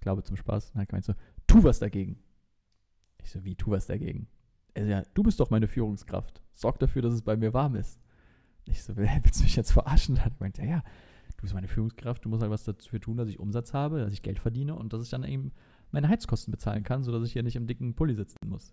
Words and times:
ich 0.00 0.02
glaube 0.02 0.22
zum 0.22 0.36
Spaß. 0.36 0.70
Und 0.70 0.76
er 0.76 0.82
hat 0.82 0.88
gemeint 0.88 1.04
so, 1.04 1.12
tu 1.46 1.62
was 1.62 1.78
dagegen. 1.78 2.18
Ich 3.22 3.30
so, 3.30 3.44
wie, 3.44 3.54
tu 3.54 3.70
was 3.70 3.86
dagegen? 3.86 4.28
Er 4.72 4.84
so, 4.84 4.90
ja, 4.90 5.02
du 5.12 5.22
bist 5.22 5.38
doch 5.40 5.50
meine 5.50 5.68
Führungskraft. 5.68 6.40
Sorg 6.54 6.78
dafür, 6.78 7.02
dass 7.02 7.12
es 7.12 7.20
bei 7.20 7.36
mir 7.36 7.52
warm 7.52 7.74
ist. 7.74 8.00
Ich 8.64 8.82
so, 8.82 8.96
willst 8.96 9.40
du 9.40 9.44
mich 9.44 9.56
jetzt 9.56 9.72
verarschen? 9.72 10.16
Er 10.16 10.24
hat 10.24 10.38
gemeint, 10.38 10.56
ja, 10.56 10.64
ja, 10.64 10.82
du 11.36 11.42
bist 11.42 11.52
meine 11.52 11.68
Führungskraft, 11.68 12.24
du 12.24 12.30
musst 12.30 12.40
halt 12.40 12.50
was 12.50 12.64
dafür 12.64 12.98
tun, 12.98 13.18
dass 13.18 13.28
ich 13.28 13.38
Umsatz 13.38 13.74
habe, 13.74 13.98
dass 14.00 14.14
ich 14.14 14.22
Geld 14.22 14.38
verdiene 14.38 14.74
und 14.74 14.94
dass 14.94 15.02
ich 15.02 15.10
dann 15.10 15.22
eben 15.22 15.52
meine 15.90 16.08
Heizkosten 16.08 16.50
bezahlen 16.50 16.82
kann, 16.82 17.02
sodass 17.02 17.26
ich 17.26 17.34
hier 17.34 17.42
nicht 17.42 17.56
im 17.56 17.66
dicken 17.66 17.94
Pulli 17.94 18.14
sitzen 18.14 18.38
muss. 18.46 18.72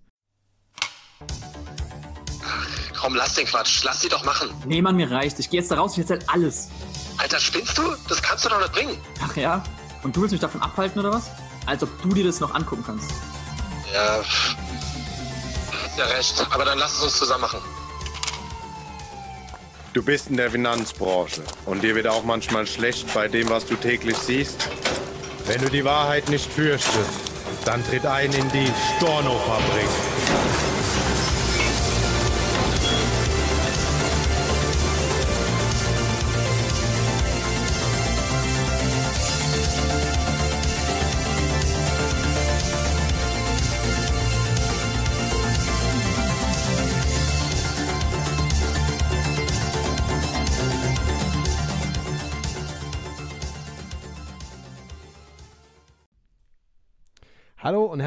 Komm, 2.96 3.16
lass 3.16 3.36
den 3.36 3.48
Quatsch. 3.48 3.84
Lass 3.84 4.00
sie 4.00 4.08
doch 4.08 4.24
machen. 4.24 4.50
Nee, 4.66 4.82
Mann, 4.82 4.96
mir 4.96 5.12
reicht. 5.12 5.40
Ich 5.40 5.50
gehe 5.50 5.60
jetzt 5.60 5.72
da 5.72 5.76
raus, 5.76 5.98
ich 5.98 6.00
erzähl 6.00 6.20
alles. 6.28 6.70
Alter, 7.18 7.40
spinnst 7.40 7.78
du? 7.78 7.84
Das 8.08 8.22
kannst 8.22 8.46
du 8.46 8.50
doch 8.50 8.60
nicht 8.60 8.72
bringen. 8.72 8.98
Ach 9.22 9.36
ja? 9.36 9.64
Und 10.04 10.16
du 10.16 10.22
willst 10.22 10.32
mich 10.32 10.42
davon 10.42 10.62
abhalten 10.62 11.00
oder 11.00 11.12
was? 11.12 11.30
Als 11.66 11.84
ob 11.84 12.02
du 12.02 12.10
dir 12.10 12.26
das 12.26 12.40
noch 12.40 12.54
angucken 12.54 12.84
kannst. 12.86 13.12
Ja. 13.94 14.22
Ja, 15.98 16.06
recht. 16.06 16.46
Aber 16.52 16.66
dann 16.66 16.78
lass 16.78 16.94
es 16.94 17.02
uns 17.02 17.18
zusammen 17.18 17.42
machen. 17.42 17.60
Du 19.94 20.04
bist 20.04 20.30
in 20.30 20.38
der 20.38 20.52
Finanzbranche 20.52 21.42
und 21.66 21.82
dir 21.82 21.96
wird 21.96 22.08
auch 22.08 22.24
manchmal 22.24 22.68
schlecht 22.68 23.12
bei 23.14 23.28
dem, 23.28 23.50
was 23.50 23.66
du 23.66 23.76
täglich 23.76 24.18
siehst. 24.18 24.68
Wenn 25.48 25.62
du 25.62 25.70
die 25.70 25.84
Wahrheit 25.84 26.30
nicht 26.30 26.52
fürchtest, 26.52 27.10
dann 27.66 27.84
tritt 27.86 28.06
ein 28.06 28.32
in 28.32 28.52
die 28.52 28.72
Storno-Fabrik. 28.98 30.17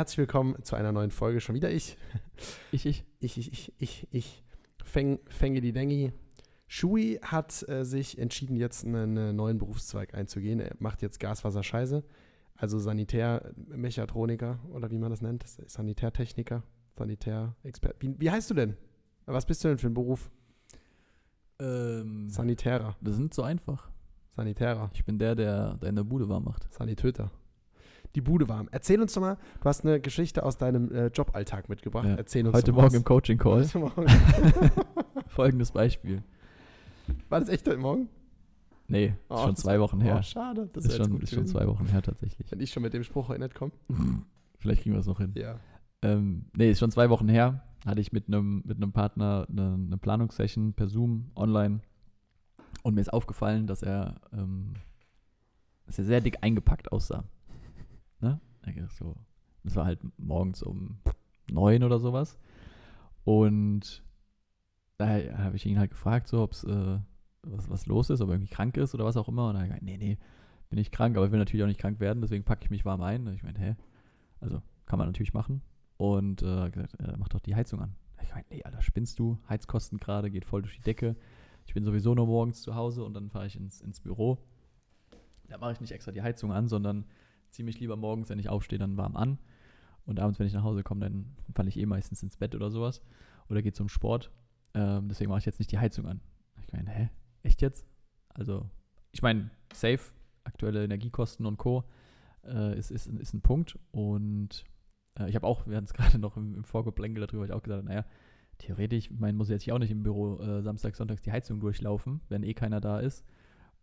Herzlich 0.01 0.17
willkommen 0.17 0.57
zu 0.63 0.77
einer 0.77 0.93
neuen 0.93 1.11
Folge. 1.11 1.43
Schon 1.43 1.55
wieder 1.55 1.71
ich. 1.71 1.99
Ich, 2.73 2.87
ich. 2.87 3.05
Ich, 3.19 3.37
ich, 3.37 3.53
ich, 3.53 3.75
ich, 3.77 4.09
ich. 4.11 4.45
Fäng, 4.83 5.19
Fänge 5.29 5.61
die 5.61 5.73
Dengi. 5.73 6.15
Shui 6.69 7.19
hat 7.23 7.69
äh, 7.69 7.85
sich 7.85 8.17
entschieden, 8.17 8.57
jetzt 8.57 8.87
einen 8.87 9.19
äh, 9.19 9.35
neuen 9.35 9.59
Berufszweig 9.59 10.15
einzugehen. 10.15 10.59
Er 10.59 10.75
macht 10.79 11.03
jetzt 11.03 11.21
Gaswasser-Scheiße. 11.21 12.03
Also 12.57 12.79
Sanitärmechatroniker 12.79 14.61
oder 14.73 14.91
wie 14.91 14.97
man 14.97 15.11
das 15.11 15.21
nennt. 15.21 15.45
Sanitärtechniker, 15.47 16.63
Sanitärexpert. 16.97 17.97
Wie, 18.01 18.19
wie 18.19 18.31
heißt 18.31 18.49
du 18.49 18.55
denn? 18.55 18.79
Was 19.27 19.45
bist 19.45 19.63
du 19.63 19.69
denn 19.69 19.77
für 19.77 19.89
ein 19.89 19.95
Beruf? 19.95 20.31
Ähm, 21.59 22.31
Sanitärer. 22.31 22.97
das 23.03 23.17
sind 23.17 23.35
so 23.35 23.43
einfach. 23.43 23.91
Sanitärer. 24.35 24.91
Ich 24.95 25.05
bin 25.05 25.19
der, 25.19 25.35
der 25.35 25.75
deine 25.75 26.05
Bude 26.05 26.27
warm 26.27 26.45
macht. 26.45 26.73
Sanitöter. 26.73 27.31
Die 28.15 28.21
Bude 28.21 28.49
warm. 28.49 28.69
Erzähl 28.73 29.01
uns 29.01 29.13
doch 29.13 29.21
mal, 29.21 29.37
du 29.61 29.65
hast 29.69 29.85
eine 29.85 30.01
Geschichte 30.01 30.43
aus 30.45 30.59
deinem 30.59 30.91
äh, 30.93 31.07
Joballtag 31.09 31.69
mitgebracht. 31.69 32.07
Ja. 32.07 32.15
Erzähl 32.17 32.47
uns 32.47 32.57
Heute 32.57 32.73
Morgen 32.73 32.87
was. 32.89 32.95
im 32.95 33.05
Coaching 33.05 33.39
Call. 33.39 33.63
Heute 33.65 33.79
Morgen. 33.79 34.07
Folgendes 35.29 35.71
Beispiel. 35.71 36.23
War 37.29 37.41
das 37.41 37.49
echt 37.49 37.67
heute 37.69 37.79
Morgen? 37.79 38.09
Nee, 38.89 39.15
Oh, 39.29 39.37
ist 39.37 39.43
schon 39.43 39.57
zwei 39.57 39.79
Wochen 39.79 40.01
her. 40.01 40.17
Oh, 40.19 40.23
schade. 40.23 40.69
Das 40.73 40.85
ist 40.85 40.97
schon, 40.97 41.21
ist 41.21 41.33
schon 41.33 41.47
zwei 41.47 41.67
Wochen 41.69 41.87
her 41.87 42.03
tatsächlich. 42.03 42.51
Wenn 42.51 42.59
ich 42.61 42.73
schon 42.73 42.83
mit 42.83 42.93
dem 42.93 43.05
Spruch 43.05 43.31
erinnert 43.31 43.55
komme. 43.55 43.71
Vielleicht 44.59 44.83
kriegen 44.83 44.95
wir 44.95 45.01
es 45.01 45.07
noch 45.07 45.19
hin. 45.19 45.33
Ja. 45.37 45.61
Ähm, 46.03 46.47
nee, 46.57 46.71
ist 46.71 46.81
schon 46.81 46.91
zwei 46.91 47.09
Wochen 47.11 47.29
her. 47.29 47.63
Hatte 47.87 48.01
ich 48.01 48.11
mit 48.13 48.27
einem 48.27 48.63
mit 48.67 48.77
einem 48.77 48.93
Partner 48.93 49.47
eine, 49.49 49.75
eine 49.87 49.97
Planungssession 49.97 50.73
per 50.75 50.89
Zoom 50.89 51.31
online. 51.37 51.81
Und 52.83 52.95
mir 52.95 53.01
ist 53.01 53.13
aufgefallen, 53.13 53.67
dass 53.69 53.83
er, 53.83 54.21
ähm, 54.33 54.75
dass 55.87 55.99
er 55.99 56.05
sehr 56.05 56.21
dick 56.21 56.39
eingepackt 56.43 56.91
aussah. 56.93 57.25
Ne? 58.21 58.41
So, 58.99 59.17
das 59.65 59.77
war 59.77 59.87
halt 59.87 60.01
morgens 60.19 60.63
um 60.63 60.99
neun 61.51 61.83
oder 61.83 61.99
sowas. 61.99 62.39
Und 63.25 64.03
da 64.99 65.07
habe 65.39 65.57
ich 65.57 65.67
ihn 65.67 65.79
halt 65.79 65.91
gefragt, 65.91 66.29
so, 66.29 66.43
ob 66.43 66.53
es 66.53 66.65
äh, 66.65 66.99
was, 67.43 67.71
was 67.71 67.87
los 67.87 68.11
ist, 68.11 68.21
ob 68.21 68.29
er 68.29 68.35
irgendwie 68.35 68.53
krank 68.53 68.77
ist 68.77 68.95
oder 68.95 69.05
was 69.05 69.17
auch 69.17 69.29
immer. 69.29 69.49
Und 69.49 69.57
er 69.57 69.63
hat 69.63 69.69
gesagt, 69.69 69.83
nee, 69.83 69.97
nee, 69.97 70.19
bin 70.69 70.79
ich 70.79 70.91
krank, 70.91 71.17
aber 71.17 71.27
ich 71.27 71.33
will 71.33 71.39
natürlich 71.39 71.63
auch 71.63 71.69
nicht 71.69 71.81
krank 71.81 72.01
werden, 72.01 72.21
deswegen 72.21 72.45
packe 72.45 72.65
ich 72.65 72.71
mich 72.71 72.85
warm 72.85 73.03
ein. 73.03 73.27
Und 73.27 73.35
ich 73.35 73.43
meine, 73.43 73.59
hä? 73.59 73.77
Also 74.41 74.63
kann 74.87 74.99
man 74.99 75.09
natürlich 75.09 75.35
machen. 75.35 75.63
Und 75.97 76.43
äh, 76.43 76.71
gesagt, 76.71 76.99
äh, 77.01 77.17
mach 77.19 77.29
doch 77.29 77.41
die 77.41 77.55
Heizung 77.55 77.81
an. 77.81 77.95
Ich 78.23 78.31
meine, 78.31 78.47
nee, 78.51 78.63
Alter, 78.63 78.83
spinnst 78.83 79.19
du? 79.19 79.39
Heizkosten 79.49 79.99
gerade, 79.99 80.31
geht 80.31 80.45
voll 80.45 80.63
durch 80.63 80.77
die 80.77 80.83
Decke. 80.83 81.17
Ich 81.67 81.75
bin 81.75 81.85
sowieso 81.85 82.15
nur 82.15 82.27
morgens 82.27 82.63
zu 82.63 82.75
Hause 82.75 83.05
und 83.05 83.15
dann 83.15 83.31
fahre 83.31 83.47
ich 83.47 83.57
ins, 83.57 83.81
ins 83.81 84.01
Büro. 84.01 84.39
Da 85.49 85.59
mache 85.59 85.73
ich 85.73 85.81
nicht 85.81 85.93
extra 85.93 86.13
die 86.13 86.23
Heizung 86.23 86.53
an, 86.53 86.69
sondern 86.69 87.05
ziehe 87.51 87.65
mich 87.65 87.81
lieber 87.81 87.97
morgens, 87.97 88.29
wenn 88.29 88.39
ich 88.39 88.49
aufstehe, 88.49 88.79
dann 88.79 88.97
warm 88.97 89.17
an. 89.17 89.39
Und 90.07 90.19
abends, 90.21 90.39
wenn 90.39 90.47
ich 90.47 90.55
nach 90.55 90.63
Hause 90.63 90.83
komme, 90.83 91.01
dann 91.01 91.37
falle 91.55 91.69
ich 91.69 91.79
eh 91.79 91.87
meistens 91.87 92.23
ins 92.23 92.37
Bett 92.37 92.55
oder 92.55 92.71
sowas. 92.71 93.03
Oder 93.49 93.63
gehe 93.63 93.73
zum 93.73 93.89
Sport. 93.89 94.31
Ähm, 94.75 95.09
deswegen 95.09 95.31
mache 95.31 95.41
ich 95.41 95.47
jetzt 95.47 95.59
nicht 95.59 95.73
die 95.73 95.79
Heizung 95.79 96.07
an. 96.07 96.21
Ich 96.67 96.73
meine, 96.73 96.91
hä? 96.91 97.11
Echt 97.43 97.63
jetzt? 97.63 97.87
Also, 98.29 98.69
ich 99.13 99.23
meine, 99.23 99.51
safe, 99.73 100.13
aktuelle 100.45 100.85
Energiekosten 100.85 101.47
und 101.47 101.59
Co. 101.59 101.85
Äh, 102.45 102.79
ist, 102.79 102.91
ist, 102.91 103.07
ist 103.07 103.35
ein 103.35 103.43
Punkt. 103.43 103.79
Und 103.91 104.65
äh, 105.19 105.29
ich 105.29 105.35
habe 105.35 105.47
auch, 105.47 105.67
wir 105.67 105.77
hatten 105.77 105.87
es 105.87 105.95
gerade 105.95 106.19
noch 106.19 106.37
im, 106.37 106.55
im 106.55 106.65
Vorgeplänkel 106.65 107.27
darüber, 107.27 107.45
ich 107.45 107.53
auch 107.53 107.63
gesagt, 107.63 107.85
naja, 107.85 108.05
theoretisch, 108.59 109.11
meine, 109.11 109.37
muss 109.37 109.49
jetzt 109.49 109.63
hier 109.63 109.75
auch 109.75 109.79
nicht 109.79 109.91
im 109.91 110.03
Büro 110.03 110.39
äh, 110.39 110.63
Samstag, 110.63 110.97
Sonntags 110.97 111.23
die 111.23 111.33
Heizung 111.33 111.61
durchlaufen, 111.61 112.21
wenn 112.29 112.43
eh 112.43 112.55
keiner 112.55 112.81
da 112.81 113.01
ist. 113.01 113.25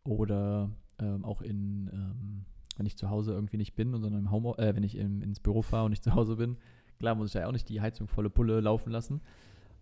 Oder 0.03 0.71
ähm, 0.99 1.25
auch 1.25 1.41
in, 1.41 1.89
ähm, 1.91 2.45
wenn 2.77 2.85
ich 2.85 2.97
zu 2.97 3.09
Hause 3.09 3.33
irgendwie 3.33 3.57
nicht 3.57 3.75
bin, 3.75 3.91
sondern 3.91 4.13
im 4.13 4.31
Home, 4.31 4.57
äh, 4.57 4.75
wenn 4.75 4.83
ich 4.83 4.95
im, 4.97 5.21
ins 5.21 5.39
Büro 5.39 5.61
fahre 5.61 5.85
und 5.85 5.91
nicht 5.91 6.03
zu 6.03 6.13
Hause 6.13 6.35
bin, 6.35 6.57
klar 6.99 7.15
muss 7.15 7.29
ich 7.29 7.33
ja 7.33 7.47
auch 7.47 7.51
nicht 7.51 7.69
die 7.69 7.81
Heizung 7.81 8.07
volle 8.07 8.29
Pulle 8.29 8.59
laufen 8.61 8.91
lassen. 8.91 9.21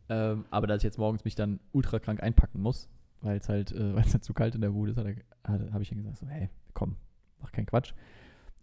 Ähm, 0.10 0.46
aber 0.52 0.68
dass 0.68 0.78
ich 0.78 0.84
jetzt 0.84 0.98
morgens 0.98 1.26
mich 1.26 1.36
dann 1.36 1.60
ultra 1.72 2.00
krank 2.00 2.22
einpacken 2.22 2.62
muss, 2.62 2.90
weil 3.22 3.38
es 3.38 3.50
halt, 3.50 3.72
äh, 3.72 3.96
weil 3.96 4.04
es 4.04 4.14
halt 4.14 4.24
zu 4.24 4.34
kalt 4.34 4.56
in 4.56 4.62
der 4.62 4.72
Bude 4.72 4.92
ist, 4.92 4.98
habe 4.98 5.84
ich 5.84 5.92
ihm 5.92 5.98
gesagt, 5.98 6.18
so, 6.18 6.28
hey, 6.28 6.50
komm, 6.74 6.96
mach 7.42 7.52
keinen 7.52 7.66
Quatsch. 7.66 7.94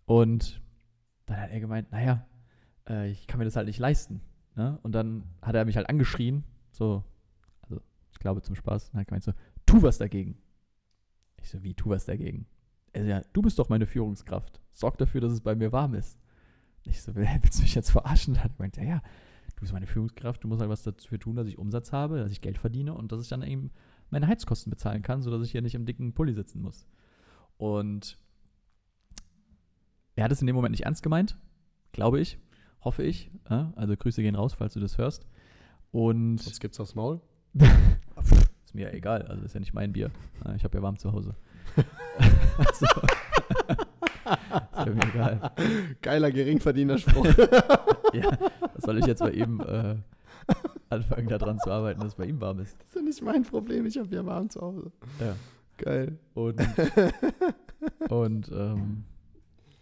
Und 0.07 0.61
dann 1.27 1.41
hat 1.41 1.51
er 1.51 1.61
gemeint, 1.61 1.91
naja, 1.93 2.27
äh, 2.89 3.11
ich 3.11 3.27
kann 3.27 3.39
mir 3.39 3.45
das 3.45 3.57
halt 3.57 3.67
nicht 3.67 3.79
leisten. 3.79 4.21
Ne? 4.55 4.79
Und 4.83 4.93
dann 4.93 5.25
hat 5.41 5.55
er 5.55 5.65
mich 5.65 5.77
halt 5.77 5.89
angeschrien, 5.89 6.45
so, 6.71 7.05
also 7.63 7.81
ich 8.13 8.19
glaube 8.19 8.43
zum 8.43 8.55
Spaß, 8.55 8.91
und 8.91 9.01
hat 9.01 9.09
gemeint 9.09 9.25
so, 9.25 9.33
tu 9.67 9.83
was 9.83 9.99
dagegen. 9.99 10.37
Ich 11.41 11.49
so, 11.49 11.63
wie, 11.63 11.75
tu 11.75 11.91
was 11.91 12.05
dagegen? 12.05 12.47
Er 12.93 13.03
so, 13.03 13.09
ja, 13.09 13.23
du 13.33 13.43
bist 13.43 13.59
doch 13.59 13.69
meine 13.69 13.87
Führungskraft. 13.87 14.61
Sorg 14.73 14.99
dafür, 14.99 15.21
dass 15.21 15.33
es 15.33 15.41
bei 15.41 15.55
mir 15.55 15.73
warm 15.73 15.95
ist. 15.95 16.19
Ich 16.85 17.03
so, 17.03 17.15
willst 17.15 17.59
du 17.59 17.63
mich 17.63 17.75
jetzt 17.75 17.91
verarschen? 17.91 18.35
Er 18.37 18.45
hat 18.45 18.57
gemeint, 18.57 18.77
ja, 18.77 18.85
ja, 18.85 19.03
du 19.55 19.61
bist 19.61 19.73
meine 19.73 19.87
Führungskraft, 19.87 20.43
du 20.43 20.49
musst 20.49 20.61
halt 20.61 20.71
was 20.71 20.83
dafür 20.83 21.19
tun, 21.19 21.37
dass 21.37 21.47
ich 21.47 21.59
Umsatz 21.59 21.93
habe, 21.93 22.19
dass 22.19 22.33
ich 22.33 22.41
Geld 22.41 22.59
verdiene 22.59 22.95
und 22.95 23.13
dass 23.13 23.23
ich 23.23 23.29
dann 23.29 23.43
eben 23.43 23.71
meine 24.11 24.27
Heizkosten 24.27 24.71
bezahlen 24.71 25.03
kann, 25.03 25.23
sodass 25.23 25.45
ich 25.45 25.53
hier 25.53 25.63
nicht 25.63 25.75
im 25.75 25.87
dicken 25.87 26.13
Pulli 26.13 26.35
sitzen 26.35 26.61
muss. 26.61 26.87
Und 27.57 28.19
er 30.17 30.25
hat 30.25 30.33
es 30.33 30.41
in 30.41 30.47
dem 30.47 30.57
Moment 30.57 30.73
nicht 30.73 30.85
ernst 30.85 31.03
gemeint, 31.03 31.39
glaube 31.93 32.21
ich, 32.21 32.39
hoffe 32.83 33.03
ich. 33.03 33.31
Ja? 33.49 33.73
Also 33.77 33.97
Grüße 33.97 34.23
gehen 34.23 34.35
raus, 34.35 34.55
falls 34.55 34.75
du 34.75 34.81
das 34.81 34.99
hörst. 34.99 35.27
Und 35.93 36.39
Sonst 36.39 36.61
gibt's 36.61 36.81
aufs 36.81 36.95
Maul. 36.95 37.21
ist 38.73 38.75
mir 38.75 38.89
ja 38.89 38.95
egal, 38.95 39.21
also 39.23 39.45
ist 39.45 39.53
ja 39.53 39.61
nicht 39.61 39.75
mein 39.75 39.93
Bier. 39.93 40.11
Ja, 40.47 40.55
Ich 40.55 40.65
habe 40.65 40.79
ja 40.79 40.83
warm 40.83 40.97
zu 40.97 41.13
Hause. 41.13 41.35
also, 42.57 42.87
ist 42.87 44.87
ja 44.87 44.89
mir 44.95 45.03
egal. 45.13 45.53
Geiler 46.01 46.31
Geringverdienerspruch. 46.31 47.27
Ja, 48.15 48.29
was 48.75 48.85
soll 48.85 48.99
ich 48.99 49.07
jetzt 49.07 49.21
bei 49.21 49.31
ihm 49.31 49.59
äh, 49.61 49.95
anfangen, 50.91 51.29
daran 51.29 51.59
zu 51.61 51.71
arbeiten, 51.71 52.01
dass 52.01 52.11
es 52.11 52.15
bei 52.15 52.27
ihm 52.27 52.39
warm 52.43 52.59
ist? 52.59 52.77
das 52.79 52.89
ist 52.89 52.95
ja 52.95 53.01
nicht 53.01 53.23
mein 53.23 53.43
Problem. 53.43 53.87
Ich 53.87 53.97
habe 53.97 54.15
ja 54.15 54.27
warm 54.27 54.51
zu 54.51 54.61
Hause. 54.61 54.93
Ja. 55.19 55.35
Geil. 55.79 56.19
Und, 56.35 56.61
und 58.11 58.51
ähm, 58.53 59.05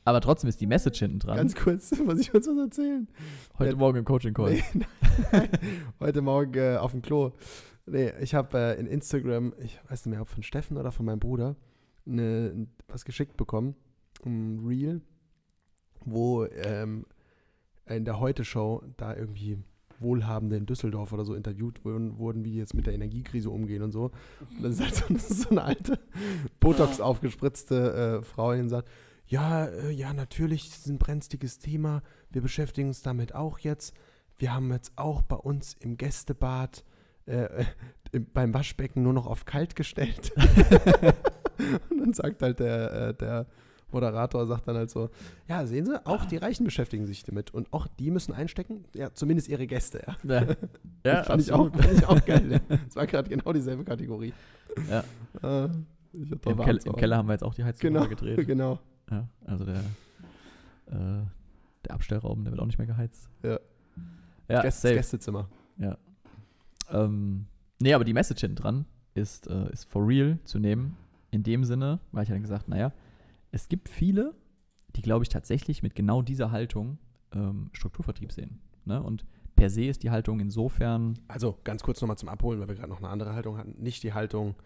aber 0.05 0.21
trotzdem 0.21 0.47
ist 0.49 0.61
die 0.61 0.69
Message 0.69 1.01
hinten 1.01 1.19
dran. 1.19 1.39
Ganz 1.39 1.57
kurz, 1.57 1.91
muss 1.99 2.21
ich 2.21 2.31
kurz 2.31 2.47
was 2.47 2.57
erzählen? 2.57 3.09
Heute 3.59 3.73
Ja. 3.73 3.77
Morgen 3.77 3.99
im 3.99 4.05
Coaching 4.05 4.33
Call. 4.33 4.53
Nee. 4.53 4.63
Heute 5.99 6.23
Morgen 6.23 6.55
äh, 6.55 6.77
auf 6.77 6.93
dem 6.93 7.03
Klo. 7.03 7.33
Nee, 7.91 8.13
ich 8.21 8.35
habe 8.35 8.57
äh, 8.57 8.81
in 8.81 8.87
Instagram, 8.87 9.53
ich 9.59 9.81
weiß 9.89 10.07
nicht 10.07 10.13
mehr, 10.13 10.23
ob 10.23 10.29
von 10.29 10.43
Steffen 10.43 10.77
oder 10.77 10.93
von 10.93 11.07
meinem 11.07 11.19
Bruder, 11.19 11.57
ne, 12.05 12.69
was 12.87 13.05
geschickt 13.05 13.37
bekommen. 13.37 13.75
Ein 14.25 14.61
Reel, 14.65 15.01
wo 16.05 16.45
ähm, 16.45 17.05
in 17.87 18.05
der 18.05 18.21
Heute-Show 18.21 18.83
da 18.97 19.17
irgendwie 19.17 19.59
Wohlhabende 19.99 20.57
in 20.57 20.67
Düsseldorf 20.67 21.13
oder 21.13 21.25
so 21.25 21.35
interviewt 21.35 21.85
wurden, 21.85 22.19
wurden, 22.19 22.45
wie 22.45 22.53
die 22.53 22.59
jetzt 22.59 22.75
mit 22.75 22.87
der 22.87 22.95
Energiekrise 22.95 23.51
umgehen 23.51 23.83
und 23.83 23.91
so. 23.91 24.13
Und 24.57 24.63
dann 24.63 24.73
ist 24.73 24.81
halt 24.81 24.95
so, 24.95 25.15
ist 25.15 25.29
so 25.43 25.51
eine 25.51 25.63
alte, 25.63 25.99
Botox 26.61 27.01
aufgespritzte 27.01 28.21
äh, 28.21 28.23
Frau, 28.23 28.55
die 28.55 28.69
sagt, 28.69 28.89
ja, 29.27 29.67
äh, 29.67 29.91
ja, 29.91 30.13
natürlich, 30.13 30.69
das 30.69 30.79
ist 30.79 30.87
ein 30.87 30.99
brenzliges 30.99 31.59
Thema. 31.59 32.03
Wir 32.31 32.41
beschäftigen 32.41 32.89
uns 32.89 33.03
damit 33.03 33.35
auch 33.35 33.59
jetzt. 33.59 33.95
Wir 34.39 34.55
haben 34.55 34.73
jetzt 34.73 34.93
auch 34.97 35.23
bei 35.23 35.37
uns 35.37 35.77
im 35.81 35.97
Gästebad 35.97 36.85
äh, 37.27 37.65
im, 38.13 38.27
beim 38.33 38.55
Waschbecken 38.55 39.03
nur 39.03 39.13
noch 39.13 39.27
auf 39.27 39.45
kalt 39.45 39.77
gestellt. 39.77 40.33
Und 41.91 42.01
dann 42.01 42.13
sagt 42.13 42.43
halt 42.43 42.61
der, 42.61 42.93
äh, 42.93 43.15
der 43.15 43.47
Moderator, 43.93 44.47
sagt 44.47 44.69
dann 44.69 44.77
halt 44.77 44.91
so, 44.91 45.11
ja, 45.49 45.67
sehen 45.67 45.87
Sie, 45.87 46.07
auch 46.07 46.25
die 46.25 46.37
Reichen 46.37 46.65
beschäftigen 46.65 47.07
sich 47.07 47.25
damit. 47.25 47.53
Und 47.53 47.73
auch 47.73 47.87
die 47.87 48.11
müssen 48.11 48.33
einstecken, 48.33 48.85
ja, 48.95 49.13
zumindest 49.13 49.49
ihre 49.49 49.67
Gäste, 49.67 50.03
ja. 50.07 50.17
Ja, 50.23 50.47
ja 51.05 51.23
fand, 51.25 51.43
ich 51.43 51.53
auch, 51.53 51.71
fand 51.71 51.93
ich 51.93 52.07
auch 52.07 52.25
geil. 52.25 52.53
Ja. 52.53 52.77
Das 52.87 52.97
war 52.97 53.07
gerade 53.07 53.29
genau 53.29 53.53
dieselbe 53.53 53.85
Kategorie. 53.85 54.33
Ja. 54.89 55.05
Äh, 55.43 55.69
Im, 56.13 56.41
zu 56.43 56.89
Im. 56.89 56.97
Keller 56.97 57.17
haben 57.17 57.29
wir 57.29 57.33
jetzt 57.35 57.45
auch 57.45 57.55
die 57.55 57.65
Heizung 57.65 57.93
Genau, 57.93 58.07
gedreht. 58.07 58.47
genau. 58.47 58.79
Ja, 59.11 59.29
also 59.45 59.65
der, 59.65 59.79
äh, 60.87 61.25
der 61.85 61.95
Abstellraum, 61.95 62.45
der 62.45 62.53
wird 62.53 62.61
auch 62.61 62.67
nicht 62.67 62.79
mehr 62.79 62.87
geheizt. 62.87 63.29
Ja. 63.43 63.59
Ja, 64.49 64.71
safe. 64.71 64.95
Gästezimmer. 64.95 65.49
Ähm, 66.91 67.47
nee, 67.81 67.95
aber 67.95 68.05
die 68.05 68.13
Message 68.13 68.41
hinten 68.41 68.57
dran 68.57 68.87
ist, 69.15 69.47
äh, 69.49 69.71
ist 69.73 69.85
for 69.85 70.07
real 70.07 70.39
zu 70.45 70.59
nehmen. 70.59 70.97
In 71.31 71.43
dem 71.43 71.65
Sinne, 71.65 72.01
weil 72.11 72.25
ich 72.25 72.31
halt 72.31 72.41
gesagt, 72.41 72.69
naja, 72.69 72.93
es 73.53 73.69
gibt 73.69 73.89
viele, 73.89 74.35
die, 74.97 75.03
glaube 75.03 75.25
ich, 75.25 75.29
tatsächlich 75.29 75.83
mit 75.83 75.95
genau 75.95 76.23
dieser 76.23 76.51
Haltung 76.51 76.99
ähm, 77.33 77.71
Strukturvertrieb 77.73 78.33
sehen. 78.33 78.61
Ne? 78.85 79.01
Und 79.01 79.25
per 79.55 79.71
se 79.71 79.85
ist 79.85 80.03
die 80.03 80.11
Haltung 80.11 80.41
insofern 80.41 81.19
Also 81.29 81.59
ganz 81.65 81.83
kurz 81.83 82.01
nochmal 82.01 82.19
zum 82.19 82.29
Abholen, 82.29 82.61
weil 82.61 82.69
wir 82.69 82.75
gerade 82.75 82.89
noch 82.89 82.99
eine 82.99 83.09
andere 83.09 83.35
Haltung 83.35 83.59
hatten. 83.59 83.81
Nicht 83.81 84.03
die 84.03 84.13
Haltung 84.13 84.57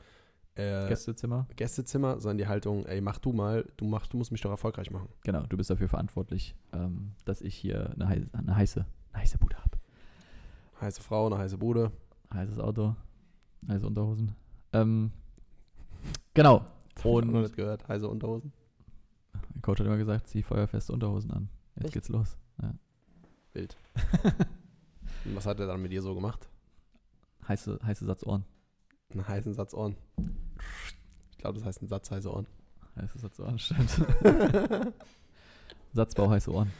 äh, 0.55 0.87
Gästezimmer. 0.88 1.47
Gästezimmer, 1.56 2.20
sondern 2.20 2.38
die 2.38 2.47
Haltung, 2.47 2.87
ey, 2.87 3.00
mach 3.00 3.19
du 3.19 3.32
mal, 3.32 3.67
du, 3.77 3.87
mach, 3.87 4.06
du 4.06 4.17
musst 4.17 4.31
mich 4.31 4.41
doch 4.41 4.50
erfolgreich 4.50 4.91
machen. 4.91 5.09
Genau, 5.25 5.43
du 5.47 5.56
bist 5.56 5.69
dafür 5.70 5.88
verantwortlich, 5.88 6.55
ähm, 6.73 7.12
dass 7.25 7.43
ich 7.43 7.55
hier 7.55 7.91
eine, 7.91 8.09
hei 8.09 8.27
eine, 8.32 8.56
heiße, 8.56 8.87
eine 9.12 9.23
heiße 9.23 9.38
Bude 9.38 9.56
habe. 9.56 9.79
Heiße 10.81 11.03
Frau, 11.03 11.27
eine 11.27 11.38
heiße 11.38 11.59
Bude. 11.59 11.91
Heißes 12.34 12.58
Auto, 12.58 12.96
heiße 13.69 13.86
Unterhosen. 13.86 14.34
Ähm, 14.72 15.12
genau. 16.34 16.66
Auch 16.98 17.04
noch 17.04 17.14
Und 17.14 17.32
nicht 17.42 17.56
gehört. 17.56 17.86
Heiße 17.88 18.08
Unterhosen. 18.08 18.52
mein 19.52 19.62
Coach 19.62 19.81
hat 19.81 19.86
immer 19.86 19.96
gesagt, 19.96 20.28
zieh 20.28 20.42
feuerfeste 20.42 20.92
Unterhosen 20.92 21.31
an. 21.31 21.48
Jetzt 21.76 21.84
Echt? 21.86 21.94
geht's 21.94 22.08
los. 22.08 22.36
Wild. 23.52 23.76
Und 25.25 25.36
was 25.36 25.46
hat 25.46 25.60
er 25.60 25.66
dann 25.66 25.81
mit 25.81 25.92
dir 25.92 26.02
so 26.02 26.14
gemacht? 26.14 26.48
Heiße, 27.46 27.78
heiße 27.84 28.04
Satzohren. 28.04 28.44
Einen 29.12 29.26
heißen 29.26 29.54
Satz 29.54 29.75
Ohren. 29.75 29.96
Ich 31.31 31.38
glaube, 31.38 31.58
das 31.58 31.64
heißt 31.66 31.82
ein 31.82 31.88
Satz 31.88 32.10
heiße 32.10 32.32
Ohren. 32.32 32.46
Heiße 32.96 33.19
Satzohren, 33.19 33.58
stimmt. 33.58 33.90
Satzbau, 35.92 36.31
heiße 36.31 36.52
Ohren. 36.52 36.70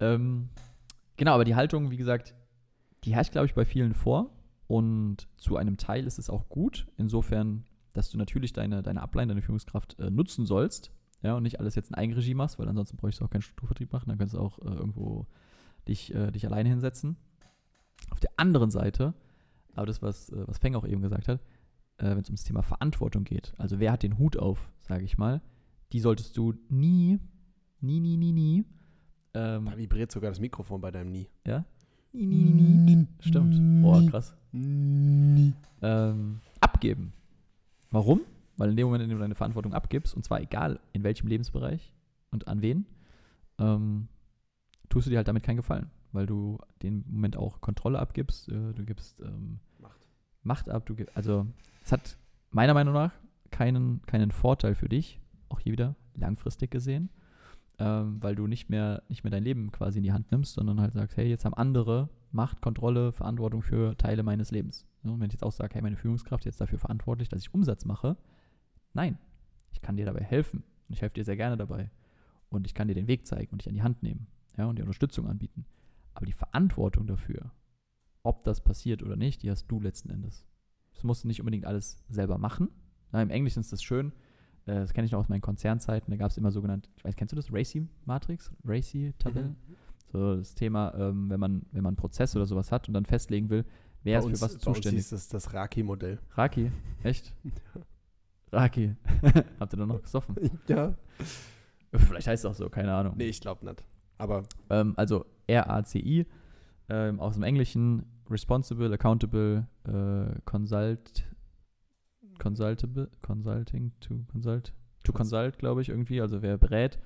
Ähm, 0.00 0.48
genau, 1.16 1.32
aber 1.32 1.44
die 1.44 1.54
Haltung, 1.54 1.90
wie 1.90 1.96
gesagt, 1.96 2.34
die 3.04 3.14
herrscht, 3.14 3.32
glaube 3.32 3.46
ich, 3.46 3.54
bei 3.54 3.64
vielen 3.64 3.94
vor. 3.94 4.30
Und 4.70 5.26
zu 5.36 5.56
einem 5.56 5.78
Teil 5.78 6.06
ist 6.06 6.20
es 6.20 6.30
auch 6.30 6.48
gut, 6.48 6.86
insofern, 6.96 7.64
dass 7.92 8.08
du 8.08 8.16
natürlich 8.18 8.52
deine, 8.52 8.84
deine 8.84 9.02
Ablein, 9.02 9.26
deine 9.26 9.42
Führungskraft 9.42 9.98
äh, 9.98 10.10
nutzen 10.10 10.46
sollst. 10.46 10.92
Ja, 11.22 11.34
und 11.34 11.42
nicht 11.42 11.58
alles 11.58 11.74
jetzt 11.74 11.90
in 11.90 11.96
Eigenregie 11.96 12.34
machst, 12.34 12.60
weil 12.60 12.68
ansonsten 12.68 12.96
bräuchst 12.96 13.18
du 13.18 13.24
auch 13.24 13.30
keinen 13.30 13.42
Strukturvertrieb 13.42 13.92
machen. 13.92 14.08
Dann 14.08 14.18
könntest 14.18 14.36
du 14.36 14.40
auch 14.40 14.60
äh, 14.60 14.68
irgendwo 14.68 15.26
dich, 15.88 16.14
äh, 16.14 16.30
dich 16.30 16.46
alleine 16.46 16.68
hinsetzen. 16.68 17.16
Auf 18.10 18.20
der 18.20 18.30
anderen 18.36 18.70
Seite, 18.70 19.14
aber 19.74 19.86
das, 19.86 20.02
was, 20.02 20.28
äh, 20.28 20.46
was 20.46 20.58
Feng 20.58 20.76
auch 20.76 20.86
eben 20.86 21.02
gesagt 21.02 21.26
hat, 21.26 21.40
äh, 21.96 22.10
wenn 22.10 22.20
es 22.20 22.28
ums 22.28 22.44
Thema 22.44 22.62
Verantwortung 22.62 23.24
geht, 23.24 23.52
also 23.58 23.80
wer 23.80 23.90
hat 23.90 24.04
den 24.04 24.18
Hut 24.18 24.36
auf, 24.36 24.70
sage 24.78 25.02
ich 25.02 25.18
mal, 25.18 25.42
die 25.92 25.98
solltest 25.98 26.36
du 26.36 26.54
nie, 26.68 27.18
nie, 27.80 27.98
nie, 27.98 28.16
nie, 28.16 28.30
nie, 28.30 28.64
ähm, 29.34 29.64
Da 29.66 29.76
vibriert 29.76 30.12
sogar 30.12 30.30
das 30.30 30.38
Mikrofon 30.38 30.80
bei 30.80 30.92
deinem 30.92 31.10
Nie. 31.10 31.28
ja? 31.44 31.64
Stimmt. 32.12 33.84
Oh, 33.84 34.06
krass. 34.08 34.34
Ähm, 34.52 36.40
abgeben. 36.60 37.12
Warum? 37.90 38.20
Weil 38.56 38.70
in 38.70 38.76
dem 38.76 38.86
Moment, 38.86 39.04
in 39.04 39.10
dem 39.10 39.18
du 39.18 39.22
deine 39.22 39.34
Verantwortung 39.34 39.72
abgibst, 39.72 40.14
und 40.14 40.24
zwar 40.24 40.40
egal 40.40 40.80
in 40.92 41.02
welchem 41.02 41.28
Lebensbereich 41.28 41.92
und 42.30 42.48
an 42.48 42.62
wen, 42.62 42.86
ähm, 43.58 44.08
tust 44.88 45.06
du 45.06 45.10
dir 45.10 45.18
halt 45.18 45.28
damit 45.28 45.42
keinen 45.42 45.56
Gefallen. 45.56 45.90
Weil 46.12 46.26
du 46.26 46.58
den 46.82 47.04
Moment 47.08 47.36
auch 47.36 47.60
Kontrolle 47.60 47.98
abgibst, 48.00 48.48
äh, 48.48 48.72
du 48.74 48.84
gibst 48.84 49.20
ähm, 49.20 49.60
Macht. 49.78 50.06
Macht 50.42 50.68
ab, 50.68 50.84
du 50.86 50.96
gibst, 50.96 51.16
also 51.16 51.46
es 51.84 51.92
hat 51.92 52.16
meiner 52.50 52.74
Meinung 52.74 52.94
nach 52.94 53.12
keinen, 53.50 54.02
keinen 54.02 54.32
Vorteil 54.32 54.74
für 54.74 54.88
dich, 54.88 55.20
auch 55.48 55.60
hier 55.60 55.72
wieder 55.72 55.94
langfristig 56.14 56.70
gesehen, 56.70 57.10
ähm, 57.80 58.22
weil 58.22 58.36
du 58.36 58.46
nicht 58.46 58.68
mehr, 58.68 59.02
nicht 59.08 59.24
mehr 59.24 59.30
dein 59.30 59.42
Leben 59.42 59.72
quasi 59.72 59.98
in 59.98 60.04
die 60.04 60.12
Hand 60.12 60.30
nimmst, 60.30 60.54
sondern 60.54 60.80
halt 60.80 60.92
sagst, 60.92 61.16
hey, 61.16 61.26
jetzt 61.26 61.46
haben 61.46 61.54
andere 61.54 62.10
Macht, 62.30 62.60
Kontrolle, 62.60 63.10
Verantwortung 63.10 63.62
für 63.62 63.96
Teile 63.96 64.22
meines 64.22 64.50
Lebens. 64.50 64.86
Und 65.02 65.18
wenn 65.18 65.28
ich 65.28 65.32
jetzt 65.32 65.42
auch 65.42 65.52
sage, 65.52 65.74
hey, 65.74 65.82
meine 65.82 65.96
Führungskraft 65.96 66.42
ist 66.42 66.52
jetzt 66.52 66.60
dafür 66.60 66.78
verantwortlich, 66.78 67.30
dass 67.30 67.40
ich 67.40 67.54
Umsatz 67.54 67.86
mache, 67.86 68.18
nein, 68.92 69.18
ich 69.72 69.80
kann 69.80 69.96
dir 69.96 70.04
dabei 70.04 70.22
helfen 70.22 70.62
und 70.88 70.94
ich 70.94 71.00
helfe 71.00 71.14
dir 71.14 71.24
sehr 71.24 71.38
gerne 71.38 71.56
dabei 71.56 71.90
und 72.50 72.66
ich 72.66 72.74
kann 72.74 72.86
dir 72.86 72.94
den 72.94 73.08
Weg 73.08 73.26
zeigen 73.26 73.50
und 73.52 73.62
dich 73.62 73.68
an 73.68 73.74
die 73.74 73.82
Hand 73.82 74.02
nehmen 74.02 74.26
ja, 74.58 74.66
und 74.66 74.76
dir 74.76 74.82
Unterstützung 74.82 75.26
anbieten. 75.26 75.64
Aber 76.12 76.26
die 76.26 76.32
Verantwortung 76.32 77.06
dafür, 77.06 77.50
ob 78.22 78.44
das 78.44 78.60
passiert 78.60 79.02
oder 79.02 79.16
nicht, 79.16 79.42
die 79.42 79.50
hast 79.50 79.68
du 79.68 79.80
letzten 79.80 80.10
Endes. 80.10 80.46
Das 80.92 81.02
musst 81.02 81.24
du 81.24 81.28
nicht 81.28 81.40
unbedingt 81.40 81.64
alles 81.64 82.04
selber 82.10 82.36
machen. 82.36 82.68
Na, 83.10 83.22
Im 83.22 83.30
Englischen 83.30 83.60
ist 83.60 83.72
das 83.72 83.82
schön. 83.82 84.12
Äh, 84.70 84.80
das 84.80 84.92
kenne 84.92 85.06
ich 85.06 85.12
noch 85.12 85.18
aus 85.20 85.28
meinen 85.28 85.40
Konzernzeiten. 85.40 86.10
Da 86.10 86.16
gab 86.16 86.30
es 86.30 86.36
immer 86.36 86.50
sogenannt, 86.50 86.88
ich 86.96 87.04
weiß, 87.04 87.16
kennst 87.16 87.32
du 87.32 87.36
das? 87.36 87.52
Racy-Matrix? 87.52 88.52
Racy-Tabelle? 88.64 89.48
Mhm. 89.48 89.56
So 90.12 90.36
das 90.36 90.54
Thema, 90.54 90.94
ähm, 90.94 91.30
wenn 91.30 91.40
man, 91.40 91.66
wenn 91.72 91.82
man 91.82 91.90
einen 91.90 91.96
Prozess 91.96 92.34
oder 92.36 92.46
sowas 92.46 92.72
hat 92.72 92.88
und 92.88 92.94
dann 92.94 93.04
festlegen 93.04 93.48
will, 93.48 93.64
wer 94.02 94.18
ist 94.20 94.26
für 94.26 94.32
was 94.32 94.40
bei 94.40 94.54
uns 94.54 94.62
zuständig. 94.62 94.98
hieß 94.98 95.10
das 95.10 95.28
das 95.28 95.52
Raki-Modell. 95.52 96.18
Raki, 96.32 96.70
echt? 97.02 97.34
Raki. 98.52 98.96
Habt 99.60 99.72
ihr 99.72 99.76
da 99.76 99.86
noch 99.86 100.02
gesoffen? 100.02 100.36
Ja. 100.66 100.94
Vielleicht 101.92 102.26
heißt 102.28 102.44
es 102.44 102.50
auch 102.50 102.54
so, 102.54 102.68
keine 102.68 102.94
Ahnung. 102.94 103.14
Nee, 103.16 103.28
ich 103.28 103.40
glaube 103.40 103.64
nicht. 103.64 103.84
Aber 104.18 104.44
Ähm, 104.68 104.94
also 104.96 105.24
R-A-C-I, 105.46 106.26
ähm, 106.88 107.20
aus 107.20 107.34
dem 107.34 107.42
Englischen 107.42 108.04
Responsible, 108.28 108.92
Accountable, 108.92 109.66
äh, 109.84 110.40
Consult, 110.44 111.24
Consultable, 112.40 113.08
Consulting, 113.22 113.92
to 114.00 114.24
consult, 114.32 114.72
to 115.04 115.12
consult, 115.12 115.58
glaube 115.58 115.82
ich, 115.82 115.90
irgendwie, 115.90 116.20
also 116.20 116.42
wer 116.42 116.58
berät 116.58 116.98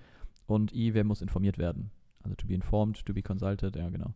und 0.47 0.75
I, 0.75 0.95
wer 0.95 1.05
muss 1.05 1.21
informiert 1.21 1.59
werden. 1.59 1.91
Also 2.23 2.37
to 2.37 2.47
be 2.47 2.55
informed, 2.55 3.05
to 3.05 3.13
be 3.13 3.23
consulted, 3.23 3.77
ja, 3.77 3.91
genau. 3.91 4.15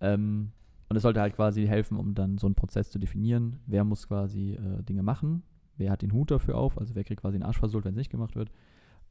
Ähm, 0.00 0.52
und 0.88 0.96
es 0.96 1.02
sollte 1.02 1.20
halt 1.20 1.34
quasi 1.34 1.66
helfen, 1.66 1.96
um 1.96 2.14
dann 2.14 2.38
so 2.38 2.46
einen 2.46 2.54
Prozess 2.54 2.90
zu 2.90 2.98
definieren, 2.98 3.60
wer 3.66 3.84
muss 3.84 4.08
quasi 4.08 4.52
äh, 4.52 4.82
Dinge 4.82 5.02
machen, 5.02 5.42
wer 5.76 5.90
hat 5.90 6.02
den 6.02 6.12
Hut 6.12 6.30
dafür 6.30 6.56
auf, 6.56 6.78
also 6.78 6.94
wer 6.94 7.04
kriegt 7.04 7.20
quasi 7.20 7.38
den 7.38 7.44
Arsch 7.44 7.58
versohlt, 7.58 7.84
wenn 7.84 7.92
es 7.92 7.98
nicht 7.98 8.10
gemacht 8.10 8.36
wird, 8.36 8.50